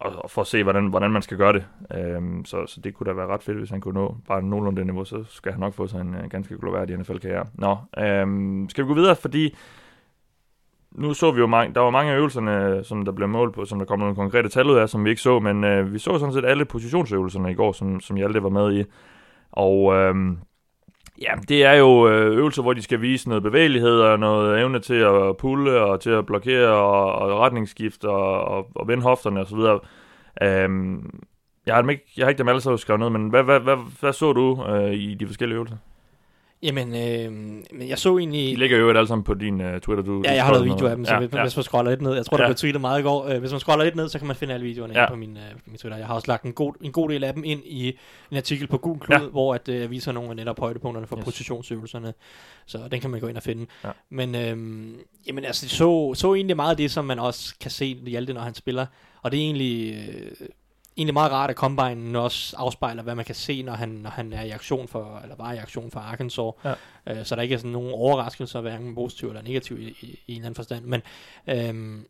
[0.00, 1.64] og, og for at se, hvordan, hvordan man skal gøre det.
[1.94, 4.76] Øhm, så, så det kunne da være ret fedt, hvis han kunne nå bare nogenlunde
[4.76, 7.46] det niveau, så skal han nok få sig en øh, ganske gloværdig NFL-karriere.
[7.54, 9.56] Nå, øhm, skal vi gå videre, fordi
[10.90, 13.64] nu så vi jo mange, der var mange af øvelserne, som der blev målt på,
[13.64, 15.98] som der kom nogle konkrete tal ud af, som vi ikke så, men øh, vi
[15.98, 18.84] så sådan set alle positionsøvelserne i går, som, som Hjalte var med i.
[19.52, 20.14] Og øh,
[21.20, 24.78] Ja, det er jo øh, øvelser, hvor de skal vise noget bevægelighed og noget evne
[24.78, 29.40] til at pulle og til at blokere og, og retningsskift og, og, og vende hofterne
[29.40, 29.58] osv.
[30.42, 31.20] Øhm,
[31.66, 33.76] jeg, har ikke, jeg har ikke dem alle sammen skrevet ned, men hvad, hvad, hvad,
[34.00, 35.76] hvad så du øh, i de forskellige øvelser?
[36.62, 37.32] Jamen, øh,
[37.78, 38.50] men jeg så egentlig...
[38.50, 40.04] De ligger jo alle sammen på din uh, Twitter.
[40.04, 41.42] Du, Ja, jeg har lavet scroller video af dem, så ja, hvis, ja.
[41.42, 42.48] hvis man scroller lidt ned, jeg tror, der Ja.
[42.48, 44.54] blev tweetet meget i går, øh, hvis man scroller lidt ned, så kan man finde
[44.54, 45.08] alle videoerne Ja.
[45.10, 45.98] på min, øh, min Twitter.
[45.98, 47.98] Jeg har også lagt en god, en god del af dem ind i
[48.30, 49.22] en artikel på Google Klud, Ja.
[49.24, 51.24] hvor at, øh, jeg viser nogle af netop højdepunkterne for Yes.
[51.24, 52.12] positionsøvelserne,
[52.66, 53.66] så den kan man gå ind og finde.
[53.84, 53.90] Ja.
[54.10, 54.96] Men øhm,
[55.26, 58.32] jamen, altså, så, så egentlig meget af det, som man også kan se i Hjalte,
[58.32, 58.86] når han spiller,
[59.22, 59.94] og det er egentlig...
[60.08, 60.46] Øh,
[61.00, 64.32] egentlig meget rart, at Combine også afspejler, hvad man kan se, når han, når han
[64.32, 66.52] er i aktion for, eller var i aktion for Arkansas.
[66.64, 66.74] Ja.
[67.06, 70.32] Øh, så der ikke er sådan nogen overraskelser, hverken positiv eller negativ i, i, i
[70.32, 70.84] en eller anden forstand.
[70.84, 71.02] Men
[71.48, 72.06] øhm,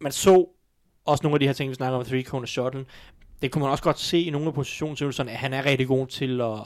[0.00, 0.46] man så
[1.04, 2.86] også nogle af de her ting, vi snakker om, three cone og shuttle.
[3.42, 6.06] Det kunne man også godt se i nogle af positionsøvelserne, at han er rigtig god
[6.06, 6.58] til at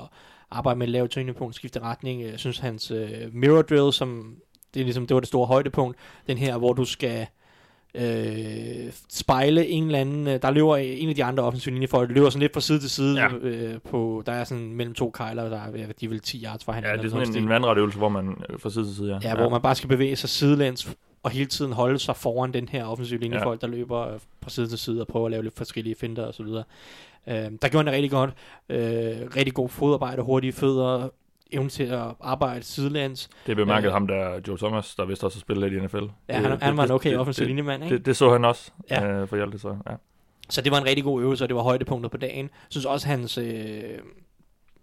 [0.50, 2.22] arbejde med at lave tyngdepunkt, skifte retning.
[2.22, 4.36] Jeg synes, hans øh, mirror drill, som
[4.74, 7.26] det, er ligesom, det var det store højdepunkt, den her, hvor du skal
[7.94, 12.30] øh, spejle en eller anden, øh, der løber en af de andre offensive linjefolk, løber
[12.30, 13.28] sådan lidt fra side til side, Ja.
[13.42, 13.48] ja.
[13.48, 16.64] øh, på, der er sådan mellem to kejler, der er, de er vel 10 yards
[16.64, 16.98] fra Ja, hinanden.
[16.98, 19.28] det er sådan en, en vandret øvelse, hvor man øh, fra side til side, ja.
[19.28, 22.68] Ja, hvor man bare skal bevæge sig sidelæns og hele tiden holde sig foran den
[22.68, 25.56] her offensive linjefolk, der løber øh, fra side til side og prøver at lave lidt
[25.56, 26.64] forskellige finter og så videre.
[27.28, 28.30] Øh, der gjorde han det rigtig godt.
[28.68, 31.08] Øh, rigtig god fodarbejde, hurtige fødder,
[31.54, 33.28] evne til at arbejde sidelæns.
[33.46, 33.92] Det bemærkede Øh.
[33.92, 36.04] ham der, Joe Thomas, der vist også spillet lidt i NFL.
[36.28, 37.96] Ja, han, Det- han var en okay det- offensiv linjemand, ikke?
[37.96, 39.06] Det, det så han også Ja.
[39.06, 39.94] øh, for Hjalte, så ja.
[40.50, 42.44] Så det var en rigtig god øvelse, og det var højdepunktet på dagen.
[42.44, 43.38] Jeg synes også, hans...
[43.38, 43.82] Øh,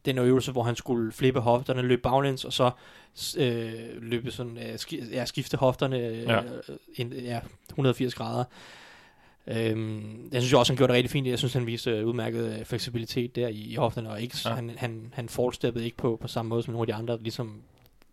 [0.05, 2.71] den øvelse, hvor han skulle flippe hofterne, løbe baglæns, og så
[3.39, 6.41] øh, løbe sådan, øh, ski, ja, skifte hofterne øh, ja.
[6.95, 8.43] Ind, ja, 180 grader.
[9.47, 11.27] Øhm, jeg synes jo også, han gjorde det rigtig fint.
[11.27, 14.53] Jeg synes, han viste øh, udmærket øh, fleksibilitet der i, i hofterne, og ikke, Ja.
[14.53, 17.17] han, han, han forsteppede ikke på, på samme måde som nogle af de andre.
[17.21, 17.61] Ligesom,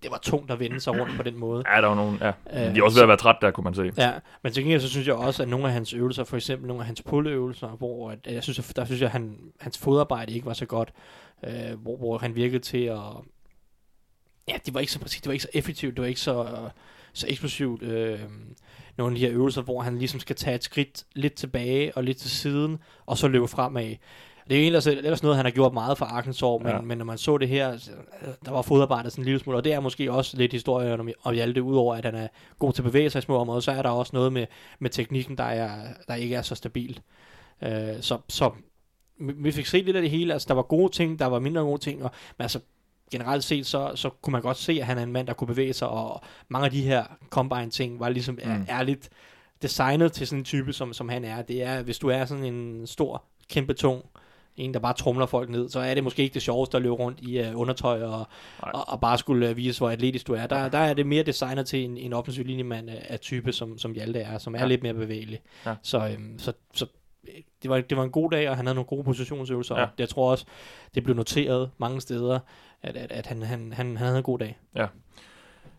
[0.02, 1.64] det var tungt at vende sig rundt på den måde.
[1.74, 2.28] Ja, der var nogen, ja.
[2.68, 3.92] Øh, De er også ved at være træt der, kunne man se.
[3.96, 4.12] Ja,
[4.42, 6.82] men til gengæld så synes jeg også, at nogle af hans øvelser, for eksempel nogle
[6.82, 10.32] af hans pulleøvelser, hvor at, jeg synes, at der synes jeg, at han, hans fodarbejde
[10.32, 10.92] ikke var så godt,
[11.44, 12.98] øh, hvor, hvor han virkede til at...
[14.48, 16.46] Ja, det var ikke så præcis, det var ikke så effektivt, det var ikke så,
[17.18, 17.82] så eksplosivt.
[17.82, 18.20] Øh,
[18.98, 22.04] nogle af de her øvelser, hvor han ligesom skal tage et skridt lidt tilbage og
[22.04, 23.94] lidt til siden, og så løbe fremad.
[24.50, 26.80] Det er jo ellers, ellers noget, han har gjort meget for Arkansas, men, Ja.
[26.80, 29.64] men når man så det her, øh, der var fodarbejdet sådan en lille smule, og
[29.64, 32.28] det er måske også lidt historie om, om Hjalte, udover at han er
[32.58, 34.46] god til at bevæge sig i små områder, så er der også noget med,
[34.78, 35.70] med teknikken, der, er,
[36.08, 37.00] der ikke er så stabil.
[37.62, 38.50] Øh, så, så
[39.20, 41.38] vi vi fik set lidt af det hele, altså der var gode ting, der var
[41.38, 42.60] mindre gode ting, og, men altså
[43.10, 45.48] generelt set, så, så kunne man godt se, at han er en mand, der kunne
[45.48, 48.66] bevæge sig, og mange af de her combine ting var ligesom Mm.
[48.68, 49.08] ærligt
[49.62, 51.42] designet til sådan en type, som, som han er.
[51.42, 54.02] Det er, hvis du er sådan en stor, kæmpe tung,
[54.56, 56.94] en, der bare trumler folk ned, så er det måske ikke det sjoveste at løbe
[56.94, 58.26] rundt i uh, undertøj og,
[58.62, 58.70] Nej.
[58.74, 60.46] og, og bare skulle uh, vise, hvor atletisk du er.
[60.46, 63.78] Der, der er det mere designet til en, en offensiv linjemand af, af type, som,
[63.78, 64.66] som Hjalte er, som er Ja.
[64.66, 65.40] lidt mere bevægelig.
[65.66, 65.74] Ja.
[65.82, 66.86] Så, øhm, så, så
[67.62, 69.82] det var, det var en god dag, og han havde nogle gode positionsøvelser, Ja.
[69.82, 70.46] og jeg tror også,
[70.94, 72.38] det blev noteret mange steder,
[72.82, 74.58] at, at, at han, han, han, han havde en god dag.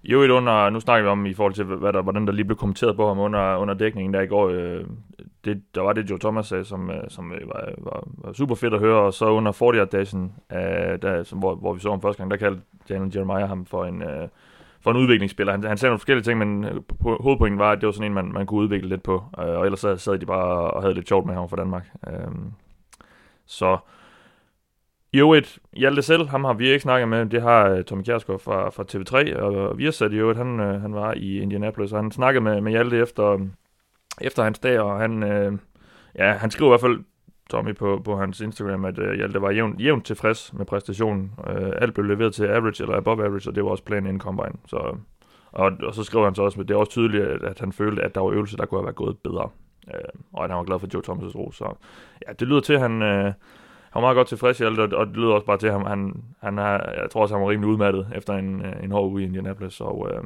[0.04, 2.46] I øvrigt under, nu snakker vi om i forhold til, hvad der, hvordan der lige
[2.46, 4.50] blev kommenteret på ham under, under dækningen der i går.
[4.50, 4.86] Øh,
[5.46, 8.56] det, der var det, Joe Thomas sagde, som, øh, som øh, var, var, var, super
[8.56, 9.02] fedt at høre.
[9.02, 12.18] Og så under 40 yard dashen, øh, der, som, hvor, hvor vi så ham første
[12.18, 14.28] gang, der kaldte Daniel Jeremiah ham for en, øh,
[14.82, 15.54] for en udviklingsspiller.
[15.54, 18.12] Han, han sagde nogle forskellige ting, men øh, på, hovedpointen var, at det var sådan
[18.12, 19.24] en, man, man kunne udvikle lidt på.
[19.40, 21.90] Øh, og ellers så sad de bare og havde lidt sjovt med ham for Danmark.
[22.08, 22.32] Øh,
[23.46, 23.78] så
[25.14, 28.40] i øvrigt, Hjalte selv, ham har vi ikke snakket med, det har uh, Tommy Kjærsgaard
[28.40, 31.92] fra, fra TV3, og vi har sat i øvrigt, han, uh, han var i Indianapolis,
[31.92, 33.48] og han snakkede med, med Hjalte efter,
[34.22, 35.60] efter hans dag, og han, uh,
[36.16, 37.04] ja, han skriver i hvert fald,
[37.50, 41.32] Tommy, på, på hans Instagram, at øh, Hjalte var jævnt, jævnt tilfreds med præstationen.
[41.48, 44.22] Øh, alt blev leveret til average eller above average, og det var også planen inden
[44.22, 44.56] combine.
[44.68, 44.96] Så,
[45.52, 47.72] og, og så skriver han så også, at det er også tydeligt, at, at han
[47.72, 49.50] følte, at der var øvelser, der kunne have været gået bedre.
[49.94, 50.02] Øh,
[50.34, 51.52] og at han var glad for Joe Thomas' ro.
[51.52, 51.76] Så
[52.28, 53.02] ja, det lyder til, at han...
[53.02, 53.34] Øh,
[53.92, 55.86] han var meget godt tilfreds Hjalte, og og det lyder også bare til, at han,
[55.86, 59.12] han, han er, jeg tror også, han var rimelig udmattet efter en, øh, en hård
[59.12, 60.24] uge i Indianapolis, og øh,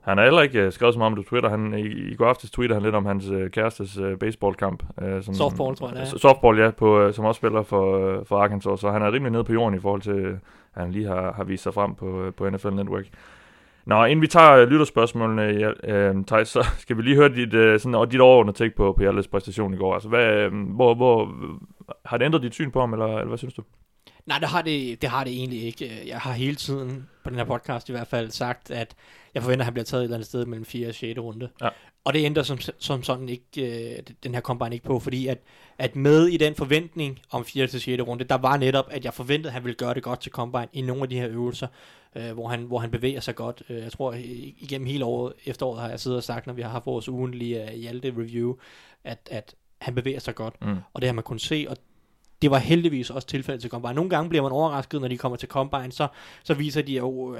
[0.00, 1.50] han har heller ikke øh, skrevet så meget om det på Twitter.
[1.50, 4.82] Han, i, I går aftes tweeter han lidt om hans øh, kærestes øh, baseballkamp.
[5.02, 6.18] Øh, som, Softball, tror jeg, det er.
[6.18, 9.32] Softball, ja, på, øh, som også spiller for, øh, for Arkansas, så han er rimelig
[9.32, 10.38] nede på jorden i forhold til, øh,
[10.74, 13.04] at han lige har, har vist sig frem på, øh, på NFL Network.
[13.84, 17.54] Nå, inden vi tager øh, lytterspørgsmålene, ja, øh, Thijs, så skal vi lige høre dit,
[17.54, 19.94] øh, sådan, dit overordnede take på, på Hjaltes præstation i går.
[19.94, 21.34] Altså, hvad, øh, hvor, hvor,
[22.04, 23.62] har det ændret dit syn på ham, eller, eller hvad synes du?
[24.26, 26.02] Nej, det har det, det har det egentlig ikke.
[26.06, 28.94] Jeg har hele tiden på den her podcast i hvert fald sagt, at
[29.34, 30.88] jeg forventer, at han bliver taget et eller andet sted mellem 4.
[30.88, 31.18] og 6.
[31.18, 31.48] runde.
[31.60, 31.68] Ja.
[32.04, 35.38] Og det ændrer som, som sådan ikke øh, den her combine ikke på, fordi at,
[35.78, 37.66] at med i den forventning om 4.
[37.66, 38.02] til 6.
[38.02, 40.68] runde, der var netop, at jeg forventede, at han ville gøre det godt til combine
[40.72, 41.66] i nogle af de her øvelser,
[42.16, 43.62] øh, hvor, han, hvor han bevæger sig godt.
[43.68, 44.14] Øh, jeg tror,
[44.58, 47.68] igennem hele året, efteråret har jeg siddet og sagt, når vi har haft vores ugentlige
[47.72, 48.54] uh, Hjalte review,
[49.04, 50.54] at, at han bevæger sig godt.
[50.62, 50.76] Mm.
[50.92, 51.76] Og det har man kunnet se, og
[52.42, 53.94] det var heldigvis også tilfældet til Combine.
[53.94, 56.08] Nogle gange bliver man overrasket, når de kommer til Combine, så,
[56.44, 57.36] så viser de, at oh,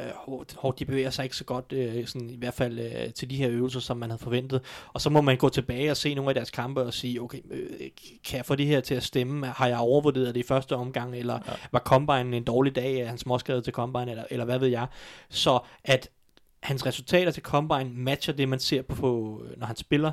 [0.62, 3.36] oh, de bevæger sig ikke så godt, øh, sådan, i hvert fald øh, til de
[3.36, 4.60] her øvelser, som man havde forventet.
[4.92, 7.38] Og så må man gå tilbage og se nogle af deres kampe og sige, okay,
[7.50, 7.88] øh,
[8.24, 9.46] kan jeg få det her til at stemme?
[9.46, 11.52] Har jeg overvurderet det i første omgang, eller ja.
[11.72, 12.96] var Combine en dårlig dag?
[12.98, 14.86] Er han småskadet til Combine, eller, eller hvad ved jeg?
[15.28, 16.08] Så at
[16.62, 20.12] hans resultater til Combine matcher det, man ser på når han spiller,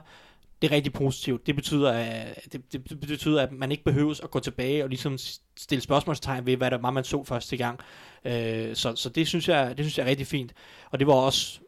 [0.62, 1.48] det er rigtig positivt.
[1.48, 4.90] Det betyder, at, det, det, det betyder, at man ikke behøves at gå tilbage og
[4.90, 5.18] ligesom
[5.58, 7.80] stille spørgsmålstegn ved, hvad der var, man så første gang.
[8.26, 10.54] Øh, så, så det synes jeg, det synes jeg er rigtig fint.
[10.92, 11.60] Og det var også,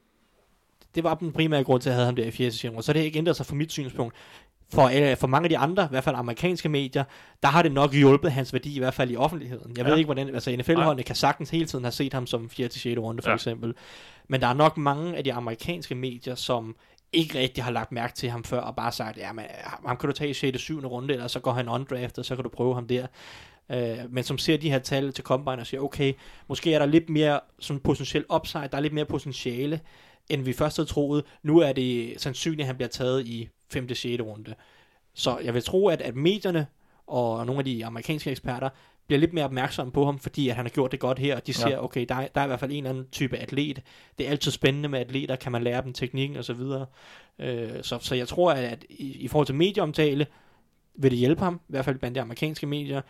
[0.95, 2.52] det var den primære grund til, at jeg havde ham der i 4.
[2.52, 2.84] sæson.
[2.84, 4.15] Så det har ikke ændret sig fra mit synspunkt.
[4.73, 7.04] For, øh, for mange af de andre, i hvert fald amerikanske medier,
[7.43, 9.78] der har det nok hjulpet hans værdi, i hvert fald i offentligheden.
[9.78, 9.89] Jeg ja.
[9.89, 12.67] Ved ikke, hvordan, altså NFL-holdene kan sagtens hele tiden have set ham som 4.
[12.67, 12.99] til 6.
[12.99, 13.30] runde, for.
[13.30, 13.36] Ja.
[13.36, 13.73] eksempel.
[14.28, 16.75] Men der er nok mange af de amerikanske medier, som
[17.13, 19.45] ikke rigtig har lagt mærke til ham før, og bare sagt, ja, men
[19.85, 20.59] ham kan du tage i 6.
[20.59, 20.85] 7.
[20.85, 23.07] runde, eller så går han undrafted, så kan du prøve ham der.
[23.71, 26.13] Øh, men som ser de her tal til Combine og siger, okay,
[26.47, 29.79] måske er der lidt mere sådan potentiel upside, der er lidt mere potentiale,
[30.29, 31.23] end vi først havde troet.
[31.43, 33.95] Nu er det sandsynligt, at han bliver taget i 5.
[33.95, 34.21] 6.
[34.21, 34.55] runde.
[35.13, 36.67] Så jeg vil tro, at, at medierne
[37.07, 38.69] og nogle af de amerikanske eksperter
[39.09, 41.47] bliver lidt mere opmærksomme på ham, fordi at han har gjort det godt her, og
[41.47, 41.83] de ser, Ja.
[41.83, 43.81] okay, der er, der er i hvert fald en eller anden type atlet.
[44.17, 46.85] Det er altid spændende med atleter, kan man lære dem teknikken og så videre.
[47.39, 50.27] Øh, så, så jeg tror, at, at i, i forhold til medieomtale,
[50.95, 53.01] vil det hjælpe ham, i hvert fald blandt de amerikanske medier,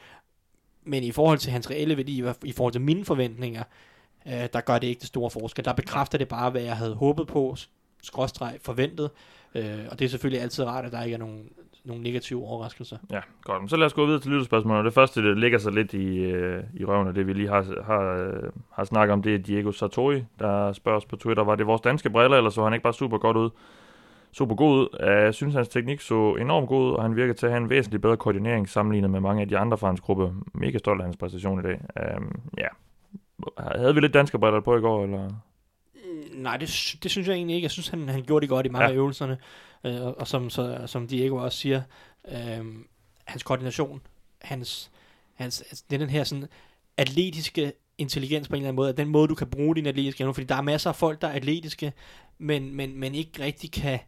[0.83, 3.63] men i forhold til hans reelle værdi, i forhold til mine forventninger,
[4.27, 5.65] øh, der gør det ikke det store forskel.
[5.65, 7.55] Der bekræfter det bare, hvad jeg havde håbet på,
[8.03, 9.09] skråstreg forventet,
[9.55, 11.49] øh, og det er selvfølgelig altid rart, at der ikke er nogen,
[11.89, 12.97] nogen negative overraskelser.
[13.11, 13.69] Ja, godt.
[13.69, 14.85] Så lad os gå videre til lytterspørgsmålet.
[14.85, 17.83] Det første, det ligger sig lidt i, øh, i røven af det, vi lige har,
[17.85, 21.55] har, øh, har snakket om, det er Diego Sartori, der spørger os på Twitter, var
[21.55, 23.49] det vores danske briller, eller så han ikke bare super godt ud?
[24.31, 24.87] Super god ud.
[24.99, 27.69] Jeg synes, hans teknik så enormt god ud, og han virker til at have en
[27.69, 30.33] væsentlig bedre koordinering sammenlignet med mange af de andre fra hans gruppe.
[30.53, 31.81] Mega stolt af hans præstation i dag.
[32.17, 32.67] Um, ja.
[33.75, 35.29] Havde vi lidt danske briller på i går, eller?
[36.33, 37.65] Nej, det, det synes jeg egentlig ikke.
[37.65, 38.91] Jeg synes, han, han gjorde det godt i mange Ja.
[38.91, 39.37] af øvelserne.
[39.83, 41.81] Øh, og, og som, så, som Diego også siger,
[42.31, 42.65] øh,
[43.25, 44.01] hans koordination,
[44.41, 44.91] hans,
[45.33, 46.47] hans, altså, det er den her sådan
[46.97, 50.21] atletiske intelligens på en eller anden måde, at den måde, du kan bruge din atletiske
[50.21, 51.93] evne, fordi der er masser af folk, der er atletiske,
[52.37, 53.99] men, men, men ikke rigtig kan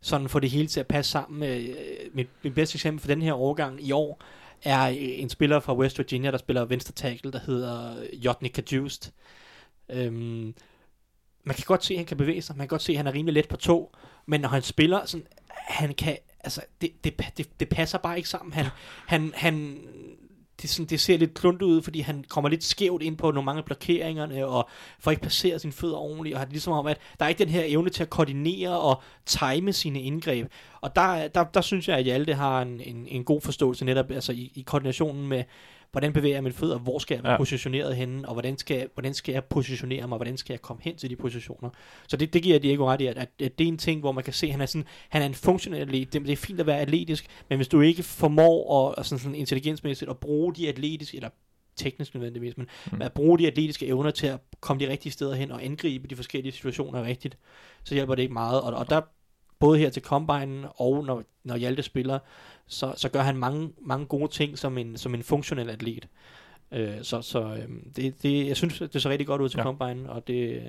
[0.00, 1.42] sådan få det hele til at passe sammen.
[1.42, 1.76] Øh,
[2.14, 4.22] mit, mit bedste eksempel for den her årgang i år
[4.64, 9.12] er en spiller fra West Virginia, der spiller venstre tackle, der hedder Jotnik Kajust.
[9.88, 10.54] Øhm,
[11.48, 12.56] man kan godt se, at han kan bevæge sig.
[12.56, 13.96] Man kan godt se, at han er rimelig let på to.
[14.26, 18.28] Men når han spiller, sådan, han kan, altså, det, det, det, det passer bare ikke
[18.28, 18.52] sammen.
[18.52, 18.66] Han,
[19.06, 19.78] han, han,
[20.62, 23.44] det, sådan, det ser lidt kluntet ud, fordi han kommer lidt skævt ind på nogle
[23.44, 24.68] mange blokeringerne, og
[25.00, 27.44] får ikke placeret sine fødder ordentligt, og har det ligesom om, at der er ikke
[27.44, 30.46] den her evne til at koordinere og time sine indgreb.
[30.80, 34.10] Og der, der, der synes jeg, at Hjalte har en, en, en god forståelse netop
[34.10, 35.44] altså i, i koordinationen med,
[35.92, 37.38] hvordan bevæger jeg mine fødder, hvor skal jeg være Ja.
[37.38, 40.96] positioneret henne, og hvordan skal, hvordan skal jeg positionere mig, hvordan skal jeg komme hen
[40.96, 41.70] til de positioner.
[42.08, 44.00] Så det, det giver jeg Diego ret i, at, at, at det er en ting,
[44.00, 46.12] hvor man kan se, at han er, sådan, han er en funktionel atlet.
[46.12, 49.18] Det, det er fint at være atletisk, men hvis du ikke formår at, at sådan,
[49.18, 51.28] sådan intelligensmæssigt at bruge de atletiske, eller
[51.76, 53.02] teknisk nødvendigvis, men mm.
[53.02, 56.16] at bruge de atletiske evner til at komme de rigtige steder hen og angribe de
[56.16, 57.38] forskellige situationer rigtigt,
[57.84, 58.60] så hjælper det ikke meget.
[58.60, 59.00] Og, og der,
[59.58, 62.18] både her til Combine og når, når Hjalte spiller,
[62.66, 66.08] så, så gør han mange, mange gode ting som en, som en funktionel atlet.
[66.72, 69.62] Øh, så så øh, det, det, jeg synes, det ser rigtig godt ud til Ja.
[69.62, 70.62] Combine, og det,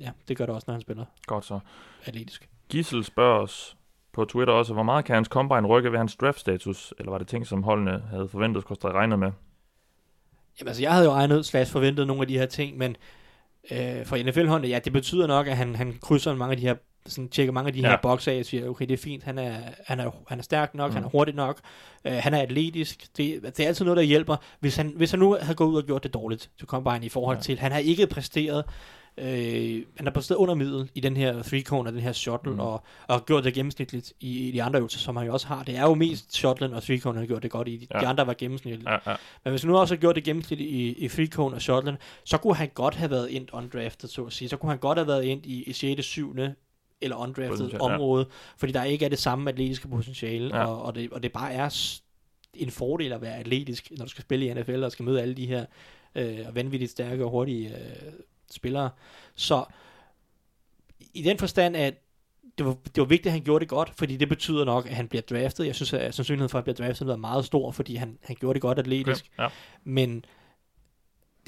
[0.00, 1.60] ja, det gør det også, når han spiller Godt så.
[2.04, 2.48] atletisk.
[2.68, 3.76] Gissel spørger os
[4.12, 6.94] på Twitter også, hvor meget kan hans combine rykke ved hans draft-status?
[6.98, 9.30] Eller var det ting, som holdene havde forventet, skulle regnet med?
[10.60, 12.96] Jamen, altså, jeg havde jo regnet slags forventet nogle af de her ting, men
[13.70, 16.74] øh, for NFL-håndet, ja, det betyder nok, at han, han krydser mange af de her,
[17.08, 17.88] sådan tjekker mange af de Ja.
[17.88, 19.54] her bokser af og siger, okay, det er fint, han er,
[19.86, 20.92] han er, han er stærk nok, Mm.
[20.92, 20.94] mm.
[20.94, 21.60] han er hurtig nok,
[22.04, 24.36] øh, han er atletisk, det, det er altid noget, der hjælper.
[24.60, 27.08] Hvis han, hvis han nu havde gået ud og gjort det dårligt til Combine i
[27.08, 27.42] forhold Ja.
[27.42, 28.64] til, han har ikke præsteret,
[29.18, 32.50] øh, han har præsteret under middel i den her three cone og den her shuttle,
[32.50, 32.56] Mm.
[32.56, 32.60] mm.
[32.60, 35.62] og, og gjort det gennemsnitligt i, i de andre øvelser, som han jo også har.
[35.62, 37.76] Det er jo mest shuttlen og three cone, han har gjort det godt i.
[37.76, 38.00] De, Ja.
[38.00, 38.88] de andre var gennemsnitligt.
[38.88, 39.16] Ja, ja.
[39.44, 41.96] Men hvis han nu også har gjort det gennemsnitligt i, i free cone og shotlen,
[42.24, 44.48] så kunne han godt have været ind undrafted, så at sige.
[44.48, 46.34] Så kunne han godt have været ind i, i 6., 7.
[47.00, 47.94] eller undrafted Potentielt, ja.
[47.94, 50.60] område, fordi der ikke er det samme atletiske potentiale, Ja.
[50.60, 50.66] ja.
[50.66, 51.98] og, og, det, og det bare er
[52.54, 55.34] en fordel at være atletisk, når du skal spille i NFL og skal møde alle
[55.34, 55.66] de her
[56.14, 58.12] øh, vanvittigt stærke og hurtige øh,
[58.50, 58.90] spillere.
[59.34, 59.64] Så
[61.14, 61.94] i den forstand, at
[62.58, 64.94] det var, det var vigtigt, at han gjorde det godt, fordi det betyder nok, at
[64.94, 65.66] han bliver draftet.
[65.66, 68.36] Jeg synes, at sandsynligheden for, at han bliver draftet, er meget stor, fordi han, han
[68.40, 69.30] gjorde det godt atletisk.
[69.34, 69.42] Okay.
[69.42, 69.48] Ja.
[69.84, 70.24] Men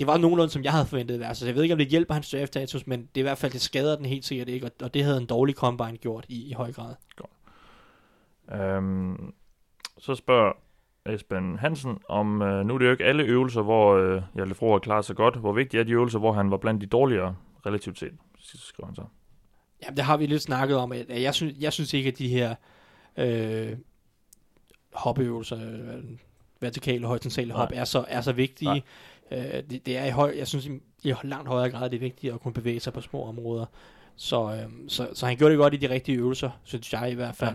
[0.00, 1.20] det var nogenlunde, som jeg havde forventet.
[1.20, 1.26] det.
[1.26, 3.38] Altså, jeg ved ikke, om det hjælper hans draft status, men det er i hvert
[3.38, 6.26] fald, det skader den helt sikkert ikke, og, og det havde en dårlig combine gjort
[6.28, 6.94] i, i høj grad.
[8.52, 9.32] Øhm,
[9.98, 10.52] så spørger
[11.06, 14.72] Esben Hansen om, øh, nu er det jo ikke alle øvelser, hvor øh, Hjalte Fro
[14.72, 15.36] har klaret sig godt.
[15.36, 17.36] Hvor vigtigt er de øvelser, hvor han var blandt de dårligere
[17.66, 18.12] relativt set?
[18.38, 19.02] Skriver han så.
[19.82, 22.28] Jamen, det har vi lidt snakket om, at jeg synes, jeg synes ikke, at de
[22.28, 22.54] her
[23.16, 23.76] øh,
[24.92, 26.04] hopøvelser, øh,
[26.60, 28.82] vertikale og horisontale hop, er så, er så vigtige.
[29.30, 29.38] Øh,
[29.70, 30.70] det, det er i høj, jeg synes i,
[31.02, 33.66] i langt højere grad, det er vigtigt at kunne bevæge sig på små områder.
[34.16, 37.14] Så, øh, så, så han gjorde det godt i de rigtige øvelser, synes jeg i
[37.14, 37.54] hvert fald.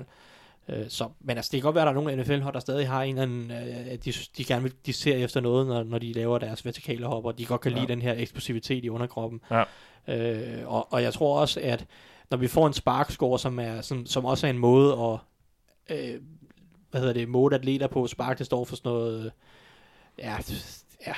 [0.69, 0.79] Ja.
[0.81, 2.87] Øh, så, men altså, det kan godt være, at der er nogle NFL-hold, der stadig
[2.87, 5.99] har en eller anden, øh, de, de gerne vil, de ser efter noget, når, når
[5.99, 7.77] de laver deres vertikale hop, og de godt kan Ja.
[7.79, 9.41] lide den her eksplosivitet i underkroppen.
[9.51, 9.63] Ja.
[10.07, 11.85] Øh, og, og jeg tror også, at
[12.31, 15.19] når vi får en sparkscore, som, er, som, som også er en måde at
[15.97, 16.21] øh,
[16.91, 18.07] hvad hedder det, måle atleter på.
[18.07, 19.31] Spark, det står for sådan noget, øh,
[20.19, 20.37] ja,
[21.07, 21.13] ja,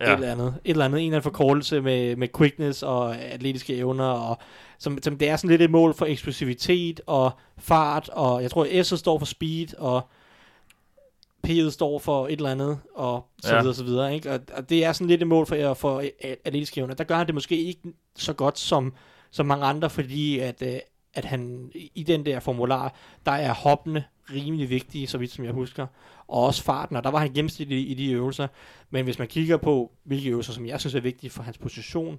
[0.00, 0.06] ja.
[0.06, 0.54] et eller andet.
[0.64, 4.38] Et eller andet, en eller anden forkortelse med, med quickness og atletiske evner, og
[4.78, 8.64] som, som det er sådan lidt et mål for eksplosivitet og fart, og jeg tror,
[8.64, 10.08] S'et står for speed, og
[11.46, 13.60] P'et står for et eller andet, og så Ja.
[13.60, 14.30] videre, så videre, ikke?
[14.32, 16.04] Og, og det er sådan lidt et mål for, for
[16.44, 16.94] atletiske evner.
[16.94, 17.80] Der gør han det måske ikke
[18.16, 18.92] så godt som,
[19.30, 20.76] som mange andre, fordi at, øh,
[21.14, 22.94] at han i den der formular,
[23.26, 25.86] der er hoppene rimelig vigtige, så vidt som jeg husker,
[26.28, 28.46] og også farten, og der var han gennemsnitlig i, i de øvelser.
[28.90, 32.18] Men hvis man kigger på, hvilke øvelser, som jeg synes er vigtige for hans position,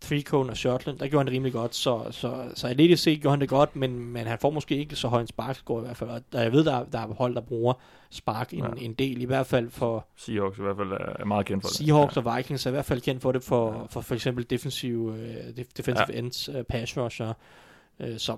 [0.00, 3.20] three cone og shotland, der gjorde han det rimelig godt, så, så, så atletisk set
[3.20, 5.84] gjorde han det godt, men, men han får måske ikke så høj en sparkscore i
[5.84, 7.72] hvert fald, og jeg ved, der, der er hold, der bruger
[8.10, 8.68] spark en, Ja.
[8.84, 11.76] en del, i hvert fald for Seahawks i hvert fald er meget kendt for det.
[11.76, 14.98] Seahawks og Vikings er i hvert fald kendt for det for for, for eksempel defensive,
[14.98, 15.16] uh,
[15.76, 16.12] defensive Ja.
[16.12, 16.18] ja.
[16.18, 17.32] ends, uh, pass rusher,
[18.00, 18.36] uh, så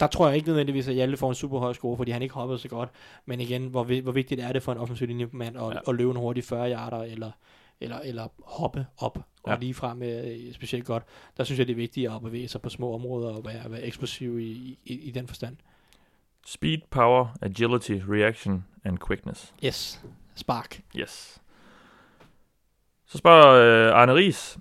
[0.00, 2.34] der tror jeg ikke nødvendigvis, at Hjalte får en super høj score, fordi han ikke
[2.34, 2.88] hoppede så godt.
[3.26, 5.68] Men igen, hvor, hvor vigtigt er det for en offensiv linjemand at, Ja.
[5.72, 5.78] ja.
[5.88, 7.30] at løbe en hurtig 40 yarder, eller,
[7.80, 9.56] eller, eller hoppe op og Ja.
[9.58, 11.02] lige frem øh, specielt godt.
[11.36, 13.82] Der synes jeg, det er vigtigt at bevæge sig på små områder og være, være
[13.82, 15.56] eksplosiv i, i, i den forstand.
[16.46, 19.54] Speed, power, agility, reaction and quickness.
[19.64, 20.02] Yes,
[20.34, 20.80] spark.
[20.96, 21.40] Yes.
[23.06, 23.46] Så spørger
[23.88, 24.58] øh, Arne Ries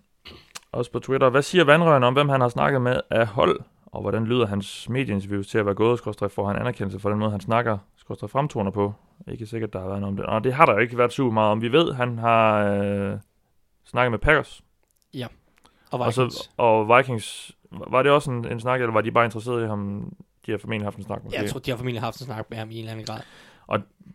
[0.71, 1.29] også på Twitter.
[1.29, 3.59] Hvad siger vandrøren om, hvem han har snakket med af hold,
[3.95, 7.19] og hvordan lyder hans medieinterviews til at være gået, skorstræk for han anerkendelse for den
[7.19, 8.93] måde, han snakker, skorstræk fremtoner på?
[9.27, 10.25] Ikke sikkert, der har været noget om det.
[10.25, 11.61] Og det har der jo ikke været super meget om.
[11.61, 13.17] Vi ved, han har øh,
[13.85, 14.61] snakket med Packers,
[15.91, 16.35] Og og, Vikings.
[16.35, 17.51] så, og Vikings.
[17.71, 20.11] Var det også en, en snak, eller var de bare interesserede i ham?
[20.45, 22.49] De har formentlig haft en snak med Jeg tror, de har formentlig haft en snak
[22.49, 23.19] med ham i en eller anden grad.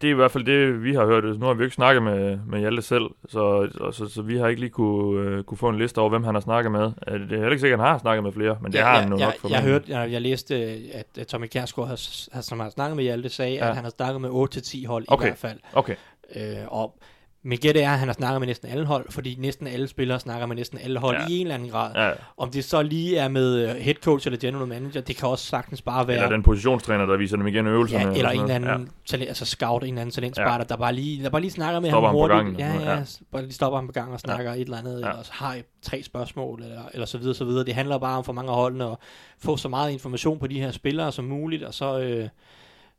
[0.01, 1.25] Det er i hvert fald det, vi har hørt.
[1.39, 4.37] Nu har vi jo ikke snakket med, med Hjalte selv, så, så, så, så vi
[4.37, 6.93] har ikke lige kunne, øh, kunne få en liste over, hvem han har snakket med.
[7.09, 8.85] Øh, Det er heller ikke sikkert, at han har snakket med flere, men det Ja,
[8.85, 10.55] har ja, han nu jeg, nok jeg, hørte, jeg, jeg læste,
[10.95, 13.65] at, at Tommy Kjærsgaard, har, har, som har snakket med Hjalte, sagde, ja.
[13.65, 13.69] Ja.
[13.71, 15.25] at han har snakket med 8-10 hold Okay.
[15.25, 15.59] i hvert fald.
[15.73, 15.95] Okay,
[16.37, 16.99] Øh, og
[17.43, 20.21] mit gæt er, at han har snakket med næsten alle hold, fordi næsten alle spillere
[20.21, 21.27] snakker med næsten alle hold Ja.
[21.29, 21.93] i en eller anden grad.
[22.07, 22.11] ja.
[22.37, 25.45] Om det så lige er med øh, head coach eller general manager, det kan også
[25.47, 26.17] sagtens bare være...
[26.17, 28.05] Eller den positionstræner, der viser dem igen øvelserne.
[28.05, 30.63] Ja, eller en sådan eller anden talent, altså scout, en eller anden talentspejder, ja.
[30.69, 32.37] der bare lige, der bare lige snakker med Stopper ham ham på hurtigt.
[32.59, 34.57] gangen ja, ja, noget, bare lige stopper ham på gang og snakker ja.
[34.57, 35.09] et eller andet, Ja.
[35.11, 37.65] eller så har tre spørgsmål, eller, eller så videre, så videre.
[37.65, 38.97] Det handler bare om for mange af holdene at
[39.39, 42.29] få så meget information på de her spillere som muligt, og så øh,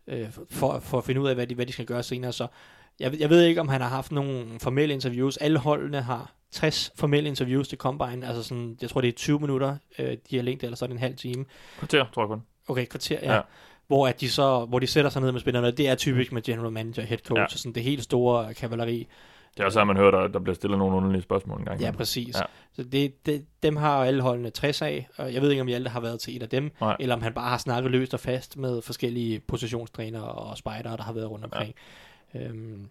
[0.08, 2.32] øh, for, for at finde ud af, hvad de, hvad de skal gøre senere.
[2.32, 2.48] Så
[3.02, 5.38] jeg, ved- jeg ved ikke, om han har haft nogle formelle interviews.
[5.38, 9.40] Alle holdene har 60 formelle interviews til Combine, altså sådan, jeg tror det er 20
[9.40, 11.46] minutter, øh, de har længde, eller så er det en halv time.
[11.80, 12.42] Kvarter, tror jeg kun.
[12.68, 13.34] Okay, kvarter, ja.
[13.36, 13.42] Ja.
[13.88, 16.42] Hvor, at de så, hvor de sætter sig ned med spillerne, det er typisk med
[16.42, 17.44] general manager, head coach, Ja.
[17.44, 19.08] og sådan det helt store kavaleri.
[19.54, 21.82] Det er også, at man hører, der, der bliver stillet nogle underlige spørgsmål en gang.
[21.82, 22.36] Ja, præcis.
[22.36, 22.40] Ja.
[22.40, 22.46] Ja.
[22.74, 25.90] Så det, det, dem har alle holdene 60 af, og jeg ved ikke, om Hjalte
[25.90, 26.96] har været til et af dem, Nej.
[27.00, 31.04] eller om han bare har snakket løst og fast med forskellige positionstrænere og spejdere, der
[31.04, 31.68] har været rundt omkring.
[31.68, 31.82] Ja.
[32.36, 32.88] Øhm,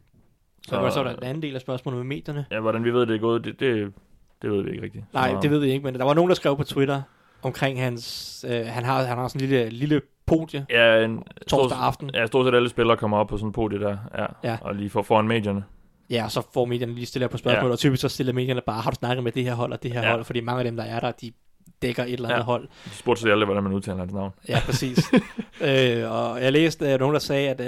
[0.62, 2.46] så, Så- så, så er der den anden del af spørgsmålet med medierne.
[2.50, 3.92] Ja, hvordan vi ved, det er gået, det, det,
[4.42, 5.04] det ved vi ikke rigtigt.
[5.14, 7.02] Nej, det ved vi ikke, men der var nogen, der skrev på Twitter
[7.42, 8.44] omkring hans...
[8.48, 12.10] Øh, han, har, han har sådan en lille, lille podie Ja, en, torsdag aften.
[12.14, 14.58] Ja, stort set alle spillere kommer op på sådan en podie der, ja, Ja.
[14.60, 15.64] og lige får foran medierne.
[16.10, 17.72] Ja, og så får medierne lige stille på spørgsmål, Ja.
[17.72, 19.92] og typisk så stiller medierne bare, har du snakket med det her hold og det
[19.92, 20.10] her ja.
[20.10, 20.24] hold?
[20.24, 21.32] Fordi mange af dem, der er der, de
[21.82, 22.44] dækker et eller andet Ja.
[22.44, 22.68] hold.
[22.84, 24.32] De spurgte sig aldrig, hvordan man udtaler hans navn.
[24.48, 24.98] Ja, præcis.
[25.60, 27.66] øh, og jeg læste uh, nogen, der sagde, at uh,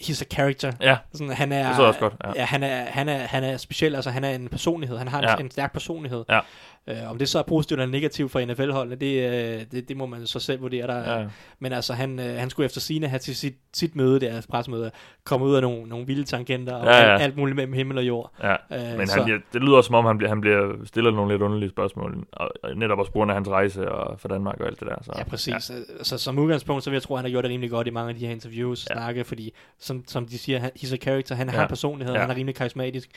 [0.00, 0.72] he's a character.
[0.80, 2.14] Ja, Sådan, han er, det så også godt.
[2.24, 2.32] Ja.
[2.36, 4.98] Ja, han er, han, er, han er speciel, altså han er en personlighed.
[4.98, 5.36] Han har en, ja.
[5.36, 6.24] en stærk personlighed.
[6.28, 6.40] Ja.
[6.88, 10.06] Øh, om det så er positivt eller negativt for NFL-holdene, det, øh, det, det må
[10.06, 10.86] man så selv vurdere.
[10.86, 10.98] Der.
[11.12, 11.20] Ja.
[11.20, 11.26] Ja.
[11.58, 14.90] Men altså, han, øh, han skulle efter sine have til sit, sit møde, deres pressemøde,
[15.24, 17.12] komme ud af nogle, nogle vilde tangenter og Ja, ja.
[17.12, 18.32] alt, alt muligt mellem himmel og jord.
[18.42, 18.52] ja.
[18.92, 21.32] Øh, Men så- han, bliver- det lyder som om, han bliver, han bliver stillet nogle
[21.32, 22.26] lidt underlige spørgsmål.
[22.32, 24.88] Og, og netop også på grund af hans rejse og for Danmark og alt det
[24.88, 24.96] der.
[25.02, 25.70] Så, Ja, præcis.
[25.98, 26.04] Ja.
[26.04, 27.90] Så som udgangspunkt, så vil jeg tro, at han har gjort det rimelig godt i
[27.90, 28.94] mange af de her interviews, Ja.
[28.94, 29.04] ja.
[29.04, 31.52] snakke, fordi som, som de siger, han, he's a character, han Ja.
[31.54, 32.20] har en personlighed, Ja.
[32.20, 32.26] ja.
[32.26, 33.08] han er rimelig karismatisk.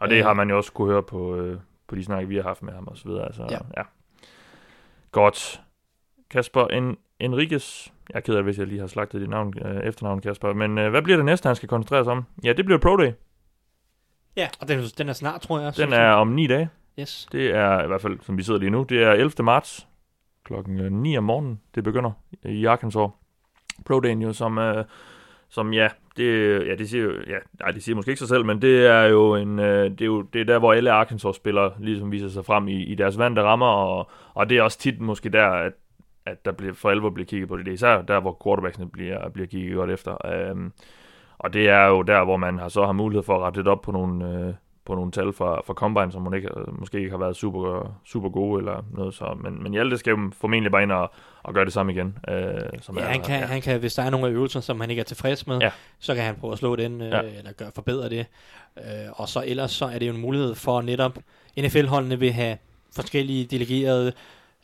[0.00, 0.24] Og det Øh.
[0.24, 1.56] har man jo også kunne høre på, øh,
[1.88, 3.24] på de snakke, vi har haft med ham og så videre.
[3.24, 3.58] Altså, ja.
[3.76, 3.82] Ja.
[5.12, 5.60] Godt.
[6.30, 7.86] Kasper en, Enriquez.
[8.08, 10.52] Jeg er ked af, hvis jeg lige har slagtet dit navn, øh, efternavn, Kasper.
[10.52, 12.24] Men øh, hvad bliver det næste, han skal koncentrere sig om?
[12.44, 13.12] Ja, det bliver Pro Day.
[14.36, 15.76] Ja, og den, den er snart, tror jeg.
[15.76, 16.68] Den er om ni dage.
[17.00, 17.28] Yes.
[17.32, 19.44] Det er i hvert fald, som vi sidder lige nu, det er 11.
[19.44, 19.88] marts
[20.44, 21.60] klokken øh, 9 om morgenen.
[21.74, 22.10] Det begynder
[22.44, 23.10] i Arkansas.
[23.84, 24.84] Pro Dayen jo, som, øh,
[25.48, 28.62] som ja, det, ja, det siger ja, nej, det siger måske ikke sig selv, men
[28.62, 32.12] det er jo en, øh, det er jo det er der, hvor alle Arkansas-spillere ligesom
[32.12, 35.28] viser sig frem i, i deres vante rammer, og, og det er også tit måske
[35.28, 35.72] der, at,
[36.26, 37.66] at der bliver, for alvor bliver kigget på det.
[37.66, 40.26] Det er især der, hvor quarterbacksene bliver, bliver kigget godt efter.
[40.26, 40.72] Øhm,
[41.38, 43.68] og det er jo der, hvor man har så har mulighed for at rette lidt
[43.68, 44.54] op på nogle, øh,
[44.88, 48.58] på nogle tal fra, fra Combine, som ikke, måske ikke har været super, super gode
[48.58, 49.14] eller noget.
[49.14, 51.10] Så, men, men Hjalte skal jo formentlig bare ind og,
[51.42, 52.18] og gøre det samme igen.
[52.28, 54.80] Øh, som Ja, er, han kan, han kan, hvis der er nogle af øvelser, som
[54.80, 55.64] han ikke er tilfreds med, Ja.
[55.64, 55.70] ja.
[55.98, 57.16] så kan han prøve at slå den, øh, Ja.
[57.22, 57.38] ja.
[57.38, 58.26] eller gøre, forbedre det.
[58.78, 61.18] Øh, og så ellers så er det jo en mulighed for netop,
[61.60, 62.56] NFL-holdene vil have
[62.94, 64.12] forskellige delegerede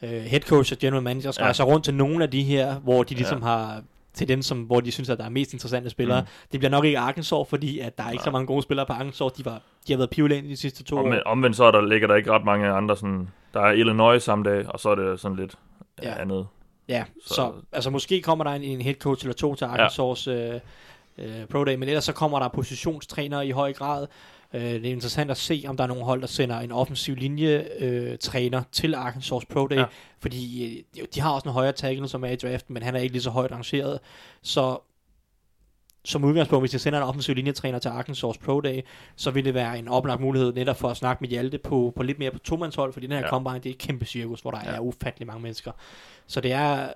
[0.03, 1.43] øh, head coach og general managers Ja.
[1.43, 1.47] ja.
[1.47, 3.51] rejser rundt til nogle af de her, hvor de ligesom Ja.
[3.51, 3.57] ja.
[3.57, 3.83] har
[4.15, 6.21] til dem, som, hvor de synes, at der er mest interessante spillere.
[6.21, 6.27] Mm.
[6.53, 8.25] Det bliver nok ikke Arkansas, fordi at der er ikke Nej.
[8.25, 9.33] så mange gode spillere på Arkansas.
[9.33, 11.01] De, var, de har været pivlænd de sidste to år.
[11.01, 13.29] Omvendt, omvendt så er der, ligger der ikke ret mange andre sådan...
[13.55, 15.55] Der er Illinois samme dag, og så er det sådan lidt
[16.03, 16.09] ja.
[16.09, 16.21] Ja.
[16.21, 16.47] andet.
[16.89, 19.65] Ja, Så- så, så altså måske kommer der en, en head coach eller to til
[19.65, 20.55] Arkansas øh,
[21.19, 24.07] øh, Pro Day, men ellers så kommer der positionstrænere i høj grad.
[24.55, 27.15] Øh, det er interessant at se, om der er nogle hold, der sender en offensiv
[27.17, 29.85] linje øh, træner til Arkansas Pro Day, Ja.
[30.21, 30.65] fordi
[30.99, 33.13] øh, de har også en højere tackle, som er i draften, men han er ikke
[33.13, 33.99] lige så højt rangeret.
[34.43, 34.79] Så
[36.07, 38.81] som udgangspunkt, hvis jeg sender en offensiv linjetræner til Arkansas Pro Day,
[39.17, 42.03] så vil det være en oplagt mulighed netop for at snakke med Hjalte på, på
[42.03, 43.29] lidt mere på tomandshold, fordi den her Ja.
[43.29, 44.71] combine, det er et kæmpe cirkus, hvor der ja.
[44.71, 45.73] er ufattelig mange mennesker.
[46.27, 46.89] Så det er,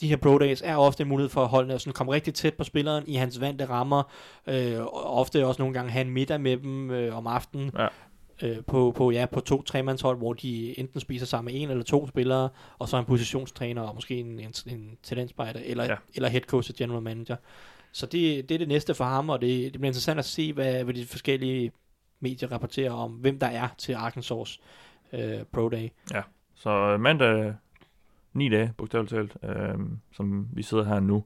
[0.00, 2.54] de her pro days er ofte en mulighed for holdene at sådan komme rigtig tæt
[2.54, 4.02] på spilleren i hans vante rammer,
[4.46, 7.86] øh, og ofte også nogle gange have en middag med dem øh, om aftenen, Ja.
[8.42, 11.84] øh, på, på, ja, på to tremandshold, hvor de enten spiser sammen med en eller
[11.84, 15.90] to spillere, og så en positionstræner, og måske en, en, en talentspejder, eller, Ja.
[15.90, 15.96] ja.
[16.14, 17.36] eller head coach og general manager.
[17.92, 20.52] Så det, det er det næste for ham, og det, det bliver interessant at se,
[20.52, 21.72] hvad, hvad de forskellige
[22.20, 24.60] medier rapporterer om, hvem der er til Arkansas
[25.12, 25.88] øh, Pro Day.
[26.54, 27.54] Så øh, mandag,
[28.36, 29.78] ni dage, bogstaveligt talt, øh,
[30.12, 31.24] som vi sidder her nu.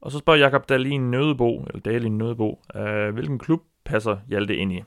[0.00, 4.72] Og så spørger Jakob Dalin Nødebo, eller Dalin Nødebo, øh, hvilken klub passer Hjalte ind
[4.72, 4.82] i?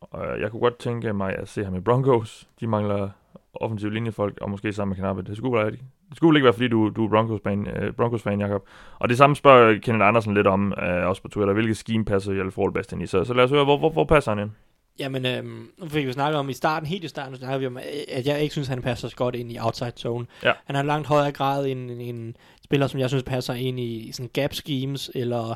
[0.00, 2.48] Og jeg kunne godt tænke mig at se ham i Broncos.
[2.60, 3.08] De mangler
[3.54, 5.22] offensiv linjefolk, og måske sammen med Knappe.
[5.22, 5.80] Det skulle, være, det
[6.16, 8.64] skulle ikke være, fordi du, du er Broncos-fan, øh, Broncos-fan, Jacob.
[8.98, 12.32] Og det samme spørger Kenneth Andersen lidt om, øh, også på Twitter, hvilket scheme passer
[12.32, 13.06] Hjalte Forhold bedst ind i.
[13.06, 14.50] Så, så lad os høre, hvor, hvor, hvor passer han ind?
[14.98, 17.78] Jamen, øhm, nu fik vi snakket om i starten, helt i starten, snakkede vi om,
[18.08, 20.26] at jeg ikke synes, han passer så godt ind i outside zone.
[20.42, 20.52] Ja.
[20.64, 23.80] Han har en langt højere grad end en, en spiller, som jeg synes passer ind
[23.80, 25.54] i sådan gap schemes, eller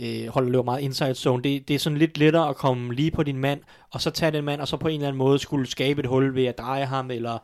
[0.00, 1.42] øh, holder løber meget inside zone.
[1.42, 3.60] Det, det er sådan lidt lettere at komme lige på din mand,
[3.90, 6.06] og så tage den mand, og så på en eller anden måde skulle skabe et
[6.06, 7.38] hul ved at dreje ham, eller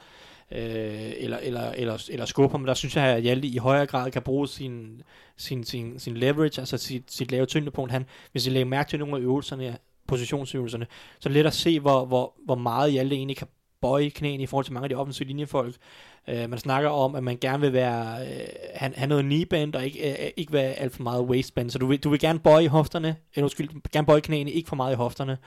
[0.53, 2.67] øh, eller, eller, eller, eller skubbe ham.
[2.67, 5.03] Der synes jeg, at Hjalte i højere grad kan bruge sin,
[5.37, 7.93] sin, sin, sin leverage, altså sit, sit lave tyngdepunkt.
[7.93, 9.77] Han, hvis I lægger mærke til nogle af øvelserne,
[10.11, 10.87] positionsøvelserne,
[11.21, 13.47] så er det let at se, hvor, hvor, hvor meget Hjalte egentlig kan
[13.81, 15.75] bøje knæene i forhold til mange af de offensive linjefolk.
[16.29, 18.29] Uh, man snakker om, at man gerne vil være, uh,
[18.75, 21.71] have, have noget kneeband, og ikke, uh, ikke være alt for meget waistband.
[21.71, 24.77] Så du vil, du vil gerne bøje hofterne, eller undskyld, gerne bøje knæene, ikke for
[24.77, 25.39] meget i hofterne.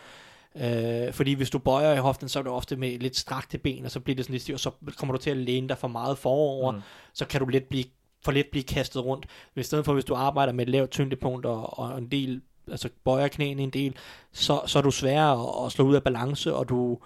[0.55, 3.85] Uh, fordi hvis du bøjer i hoften, så er det ofte med lidt strakte ben,
[3.85, 5.77] og så bliver det sådan lidt stivt, og så kommer du til at læne dig
[5.77, 6.81] for meget forover, mm.
[7.13, 7.85] så kan du let blive,
[8.23, 9.25] for let blive kastet rundt.
[9.55, 12.41] I stedet for, hvis du arbejder med et lavt tyngdepunkt og, og en del
[12.71, 13.95] altså bøjer knæene en del,
[14.31, 16.97] så, så er du sværere at, at slå ud af balance, og du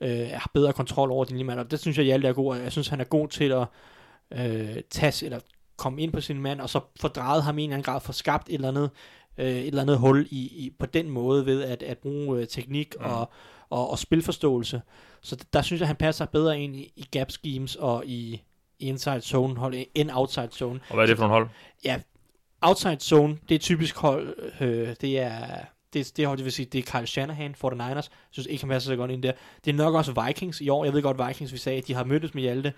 [0.00, 2.72] øh, har bedre kontrol over din linjemand, og det synes jeg, Hjalte er god, jeg
[2.72, 3.66] synes, han er god til at
[4.32, 5.40] øh, tage, eller
[5.76, 8.00] komme ind på sin mand, og så få drejet ham i en eller anden grad,
[8.00, 8.90] få skabt et eller andet,
[9.38, 12.46] øh, et eller andet hul i, i, på den måde, ved at, at bruge øh,
[12.46, 13.04] teknik mm.
[13.04, 13.30] og,
[13.70, 14.82] og, og spilforståelse.
[15.20, 18.42] Så der synes jeg, han passer bedre ind i, i gap schemes og i,
[18.78, 20.80] i inside zone hold end outside zone.
[20.88, 21.48] Og hvad er det for en hold?
[21.84, 22.00] Ja,
[22.62, 26.66] outside zone, det er typisk hold, øh, det er det, det hold, det vil sige,
[26.66, 29.32] det er Kyle Shanahan, 49ers, jeg synes ikke, han passer så godt ind der.
[29.64, 31.94] Det er nok også Vikings i år, jeg ved godt, Vikings, vi sagde, at de
[31.94, 32.72] har mødtes med Hjalte,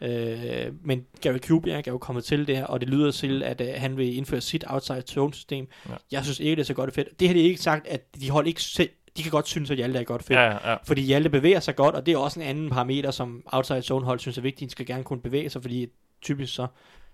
[0.00, 3.60] øh, men Gary Kubiak er jo kommet til det her, og det lyder til, at
[3.60, 5.68] øh, han vil indføre sit outside zone system.
[5.88, 5.94] Ja.
[6.10, 7.20] Jeg synes ikke, det er så godt fedt.
[7.20, 9.76] Det har de ikke sagt, at de hold ikke selv, de kan godt synes, at
[9.76, 10.38] Hjalte er godt fedt.
[10.38, 10.76] Ja, ja.
[10.84, 14.04] Fordi Hjalte bevæger sig godt, og det er også en anden parameter, som outside zone
[14.04, 14.68] hold synes er vigtigt.
[14.68, 15.86] De skal gerne kunne bevæge sig, fordi
[16.22, 16.66] typisk så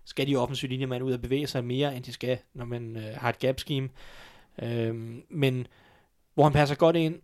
[0.05, 3.17] skal de offensive linjemænd ud og bevæge sig mere, end de skal, når man øh,
[3.17, 3.89] har et gap scheme.
[4.63, 5.67] Øhm, men
[6.35, 7.21] hvor han passer godt ind,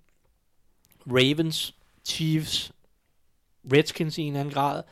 [1.07, 1.74] Ravens,
[2.05, 2.72] Chiefs,
[3.72, 4.83] Redskins i en anden grad.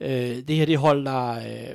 [0.00, 1.74] Øh, det her det hold, der øh,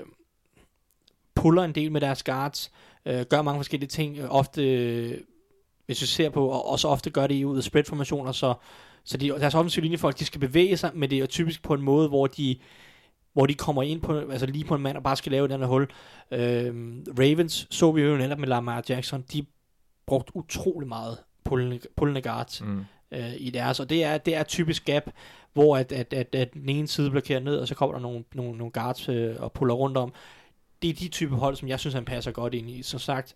[1.35, 2.71] puller en del med deres guards,
[3.05, 5.17] øh, gør mange forskellige ting, øh, ofte, øh,
[5.85, 8.53] hvis vi ser på, og også ofte gør det ud af spread-formationer, så,
[9.03, 11.81] så de, deres offensive linjefolk, de skal bevæge sig, men det er typisk på en
[11.81, 12.57] måde, hvor de
[13.33, 15.59] hvor de kommer ind på, altså lige på en mand og bare skal lave den
[15.59, 15.87] her hul.
[16.31, 16.73] Øh,
[17.19, 19.45] Ravens så vi jo netop med Lamar Jackson, de
[20.05, 21.17] brugt utrolig meget
[21.95, 22.85] pullende, guards mm.
[23.11, 25.03] øh, i deres, og det er, det er typisk gap,
[25.53, 28.23] hvor at, at, at, at den ene side blokerer ned, og så kommer der nogle,
[28.33, 30.13] nogle, nogle guards øh, og puller rundt om.
[30.81, 32.83] Det er de type hold, som jeg synes, han passer godt ind i.
[32.83, 33.35] Som sagt,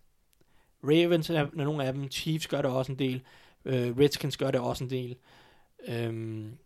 [0.84, 3.22] Ravens er nogle af dem, Chiefs gør det også en del,
[3.66, 5.16] øh, Redskins gør det også en del.
[5.88, 6.58] Øhm,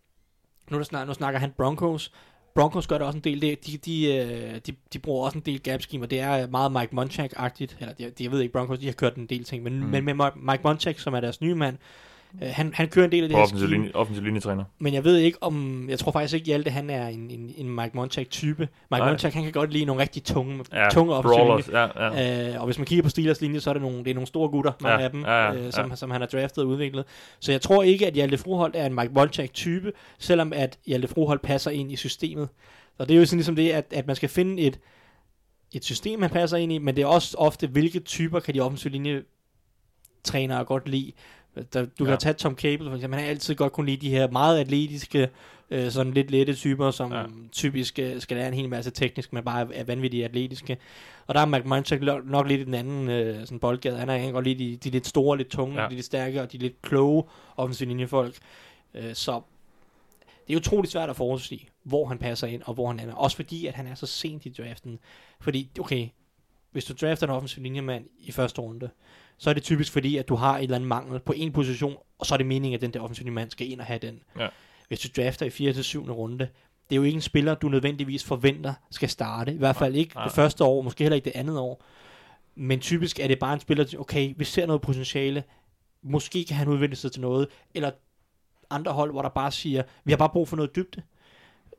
[0.70, 2.12] nu, der snak, nu snakker han Broncos,
[2.54, 3.42] Broncos gør det også en del.
[3.42, 6.46] De, de, de, øh, de, de bruger også en del gap scheme, og det er
[6.46, 7.76] meget Mike Munchak-agtigt.
[7.80, 9.86] Eller de, de, jeg ved ikke, Broncos de har kørt en del ting, men, mm.
[9.86, 11.76] men med Mike Munchak, som er deres nye mand,
[12.42, 14.64] Øh, han, han kører en del af det her offensiv, linje, offensiv linjetræner.
[14.78, 17.70] Men jeg ved ikke om, jeg tror faktisk ikke Hjalte, han er en, en, en
[17.70, 18.68] Mike Montak type.
[18.90, 22.50] Mike Montak, han kan godt lide nogle rigtig tunge, ja, tunge offensiv ja, ja.
[22.52, 24.26] Øh, og hvis man kigger på Steelers linje, så er det nogle, det er nogle
[24.26, 25.96] store gutter, mange ja, af dem, ja, ja, øh, som, ja.
[25.96, 27.04] som han har draftet og udviklet.
[27.40, 31.08] Så jeg tror ikke, at Hjalte Froholt er en Mike Montak type, selvom at Hjalte
[31.08, 32.48] Froholt passer ind i systemet.
[32.96, 34.80] Så det er jo sådan ligesom det, at, at man skal finde et,
[35.72, 38.60] et system, man passer ind i, men det er også ofte, hvilke typer kan de
[38.60, 39.22] offensive linje
[40.24, 41.12] trænere godt lide.
[41.72, 42.10] Der, du ja.
[42.10, 43.18] kan tage Tom Cable, for eksempel.
[43.18, 45.28] Han har altid godt kunne lide de her meget atletiske,
[45.70, 47.24] øh, sådan lidt lette typer, som ja.
[47.52, 50.76] typisk øh, skal lære en hel masse teknisk, men bare er vanvittigt atletiske.
[51.26, 53.96] Og der er Mark Munchak nok lidt i den anden øh, sådan boldgade.
[53.96, 55.88] Han er godt lide de, de lidt store, lidt tunge, ja.
[55.88, 57.24] de lidt stærke og de lidt kloge
[57.56, 58.36] offensive linjefolk.
[58.94, 59.40] Øh, så
[60.46, 63.14] det er utroligt svært at forudsige, hvor han passer ind og hvor han ender.
[63.14, 64.98] Også fordi, at han er så sent i draften.
[65.40, 66.08] Fordi, okay,
[66.72, 68.90] hvis du drafter en offensiv linjemand i første runde,
[69.38, 71.96] så er det typisk fordi, at du har et eller andet mangel på en position,
[72.18, 74.22] og så er det meningen, at den der offensive mand skal ind og have den.
[74.38, 74.48] Ja.
[74.88, 75.72] Hvis du drafter i 4.
[75.72, 76.12] til 7.
[76.12, 76.48] runde,
[76.90, 79.52] det er jo ikke en spiller, du nødvendigvis forventer skal starte.
[79.52, 80.24] I hvert fald ikke ja.
[80.24, 81.84] det første år, måske heller ikke det andet år.
[82.54, 85.44] Men typisk er det bare en spiller, okay, vi ser noget potentiale,
[86.02, 87.90] måske kan han udvikle sig til noget, eller
[88.70, 91.02] andre hold, hvor der bare siger, vi har bare brug for noget dybde.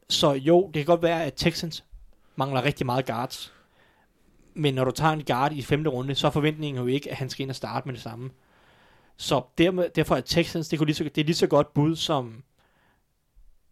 [0.09, 1.83] Så jo, det kan godt være, at Texans
[2.35, 3.53] mangler rigtig meget guards
[4.53, 7.17] men når du tager en guard i femte runde, så er forventningen jo ikke, at
[7.17, 8.29] han skal ind og starte med det samme.
[9.17, 11.95] Så dermed, derfor er Texans, det, kunne lige så, det er lige så godt bud
[11.95, 12.43] som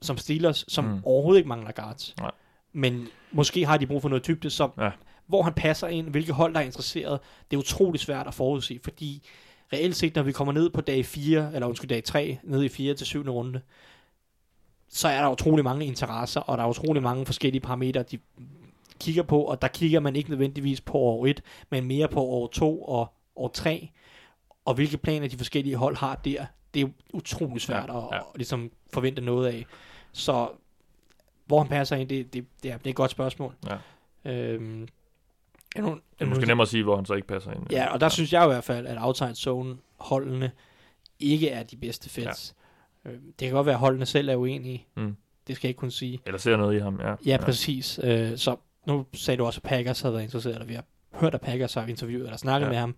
[0.02, 1.02] som Steelers, som Mm.
[1.04, 2.16] overhovedet ikke mangler guards.
[2.20, 2.32] Nej.
[2.74, 4.90] Men måske har de brug for noget dybde, så Ja.
[5.28, 7.20] hvor han passer ind, hvilke hold, der er interesseret,
[7.52, 9.28] det er utrolig svært at forudse, fordi
[9.74, 12.70] reelt set, når vi kommer ned på dag 4, eller undskyld, dag 3, ned i
[12.70, 13.24] 4 til 7.
[13.30, 13.62] runde,
[14.90, 18.18] så er der utrolig mange interesser, og der er utrolig mange forskellige parametre, de
[19.00, 22.48] kigger på, og der kigger man ikke nødvendigvis på år 1, men mere på år
[22.48, 23.90] 2 og år 3,
[24.66, 28.18] og hvilke planer de forskellige hold har der, det er utrolig svært Ja, at, ja.
[28.18, 29.66] at ligesom forvente noget af.
[30.12, 30.50] Så
[31.46, 33.56] hvor han passer ind, det, det, det, er, det er et godt spørgsmål.
[33.70, 33.78] Ja.
[34.32, 34.88] Øhm,
[35.76, 37.72] er nu, Det er måske nemmere at sige, hvor han så ikke passer ind.
[37.72, 40.52] Ja, og der synes jeg i hvert fald, at outside zone holdene
[41.20, 42.56] ikke er de bedste fits.
[43.06, 43.10] Ja.
[43.12, 44.88] Det kan godt være, at holdene selv er uenige.
[44.96, 45.16] Mm.
[45.48, 46.20] Det skal jeg ikke kunne sige.
[46.26, 47.16] Eller ser noget i ham, ja.
[47.26, 48.00] Ja, præcis.
[48.04, 48.56] Øh, så
[48.86, 51.74] nu sagde du også, at Packers havde været interesseret, eller vi har hørt, at Packers
[51.74, 52.96] har interviewet eller snakket Ja, med ham.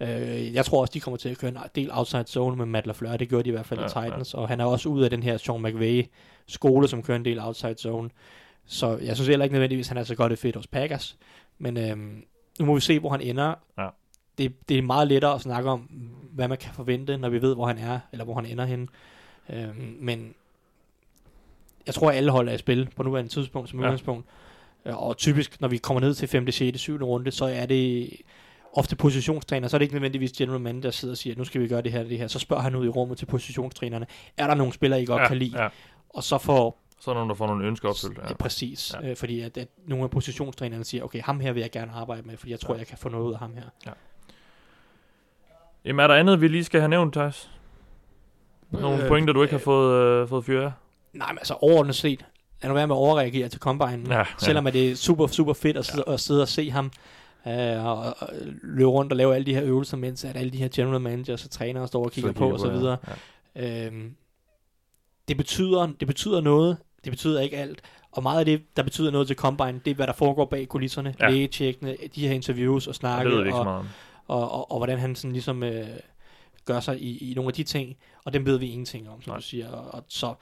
[0.00, 0.36] ja.
[0.40, 2.86] Øh, jeg tror også, de kommer til at køre en del outside zone med Matt
[2.86, 3.16] LaFleur.
[3.16, 4.34] Det gjorde de i hvert fald Ja, i Titans.
[4.34, 6.04] Og han er også ud af den her Sean McVay
[6.46, 8.10] skole, som kører en del outside zone.
[8.66, 11.16] Så jeg synes heller ikke nødvendigvis, at han er så godt et fedt hos Packers.
[11.58, 12.24] Men øhm,
[12.58, 13.54] nu må vi se, hvor han ender.
[13.78, 13.88] Ja.
[14.38, 15.80] Det, det er meget lettere at snakke om,
[16.32, 18.86] hvad man kan forvente, når vi ved, hvor han er, eller hvor han ender henne.
[19.50, 20.34] Øhm, men
[21.86, 23.84] jeg tror, at alle hold er i spil på nuværende tidspunkt, som Ja.
[23.84, 24.26] udgangspunkt.
[24.86, 26.96] Øh, Og typisk, når vi kommer ned til 5., 6., 7.
[27.04, 28.10] runde, så er det
[28.72, 31.60] ofte positionstræner, så er det ikke nødvendigvis general manager, der sidder og siger, nu skal
[31.60, 32.26] vi gøre det her og det her.
[32.28, 34.06] Så spørger han ud i rummet til positionstrænerne,
[34.36, 35.62] er der nogle spillere, I godt ja, kan lide?
[35.62, 35.68] Ja.
[36.08, 38.18] Og så får Så er der nogen, der får nogle ønsker opfyldt.
[38.18, 38.28] Ja.
[38.28, 38.34] Ja.
[38.34, 39.04] Præcis, Ja.
[39.06, 39.10] ja.
[39.10, 42.22] øh, fordi at, at nogle af positionstrænerne siger, okay, ham her vil jeg gerne arbejde
[42.22, 42.78] med, fordi jeg tror, Ja.
[42.78, 43.92] jeg kan få noget ud af ham her.
[45.84, 47.50] Jamen, er der andet, vi lige skal have nævnt, Thijs?
[48.70, 50.72] Nogle øh, pointer, du ikke har øh, fået, øh, fået fyret af?
[51.12, 52.24] Nej, men altså overordnet set,
[52.62, 54.24] lad nu være med at overreagere til Combine, Ja, ja, ja.
[54.38, 56.12] selvom at det er super, super fedt at sidde, ja.
[56.12, 56.92] at sidde og se ham
[57.46, 58.28] øh, og, og
[58.62, 61.44] løbe rundt og lave alle de her øvelser, mens at alle de her general managers
[61.44, 62.96] og trænere står og kigger Så på og så videre.
[63.56, 63.86] Ja.
[63.86, 64.14] Øhm,
[65.28, 67.80] det, betyder, det betyder noget, det betyder ikke alt.
[68.12, 70.68] Og meget af det, der betyder noget til Combine, det er, hvad der foregår bag
[70.68, 71.14] kulisserne.
[71.20, 71.24] Ja.
[71.24, 71.30] Ja.
[71.30, 73.52] Lægetjekkene, de her interviews og Og snakke.
[73.54, 73.86] og, om.
[74.26, 75.86] og, og, og hvordan han sådan ligesom øh,
[76.64, 79.30] gør sig i, i nogle af de ting, og dem ved vi ingenting om, som.
[79.30, 79.36] Nej.
[79.36, 79.68] du siger.
[79.70, 80.34] Og, og så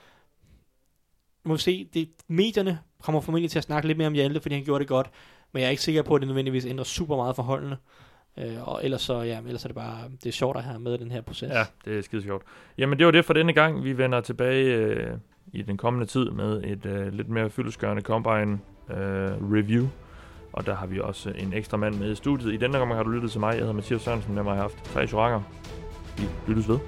[1.48, 4.54] må vi se, det, medierne kommer formentlig til at snakke lidt mere om Hjalte, fordi
[4.54, 5.10] han gjorde det godt,
[5.52, 7.76] men jeg er ikke sikker på, at det nødvendigvis ændrer super meget forholdene.
[8.38, 10.98] Øh, og ellers så, ja, ellers er det bare, det er sjovt at have med
[10.98, 11.50] den her proces.
[11.50, 12.42] Ja, det er skide sjovt.
[12.78, 13.84] Jamen, det var det for denne gang.
[13.84, 15.18] Vi vender tilbage øh,
[15.52, 18.58] i den kommende tid med et øh, lidt mere fyldeskørende Combine
[18.90, 19.86] øh, review.
[20.52, 22.54] Og der har vi også en ekstra mand med i studiet.
[22.54, 23.50] I denne gang har du lyttet til mig.
[23.50, 24.34] Jeg hedder Mathias Sørensen.
[24.34, 25.42] Med mig har jeg haft tre Joranger.
[26.16, 26.78] Vi lyttes ved.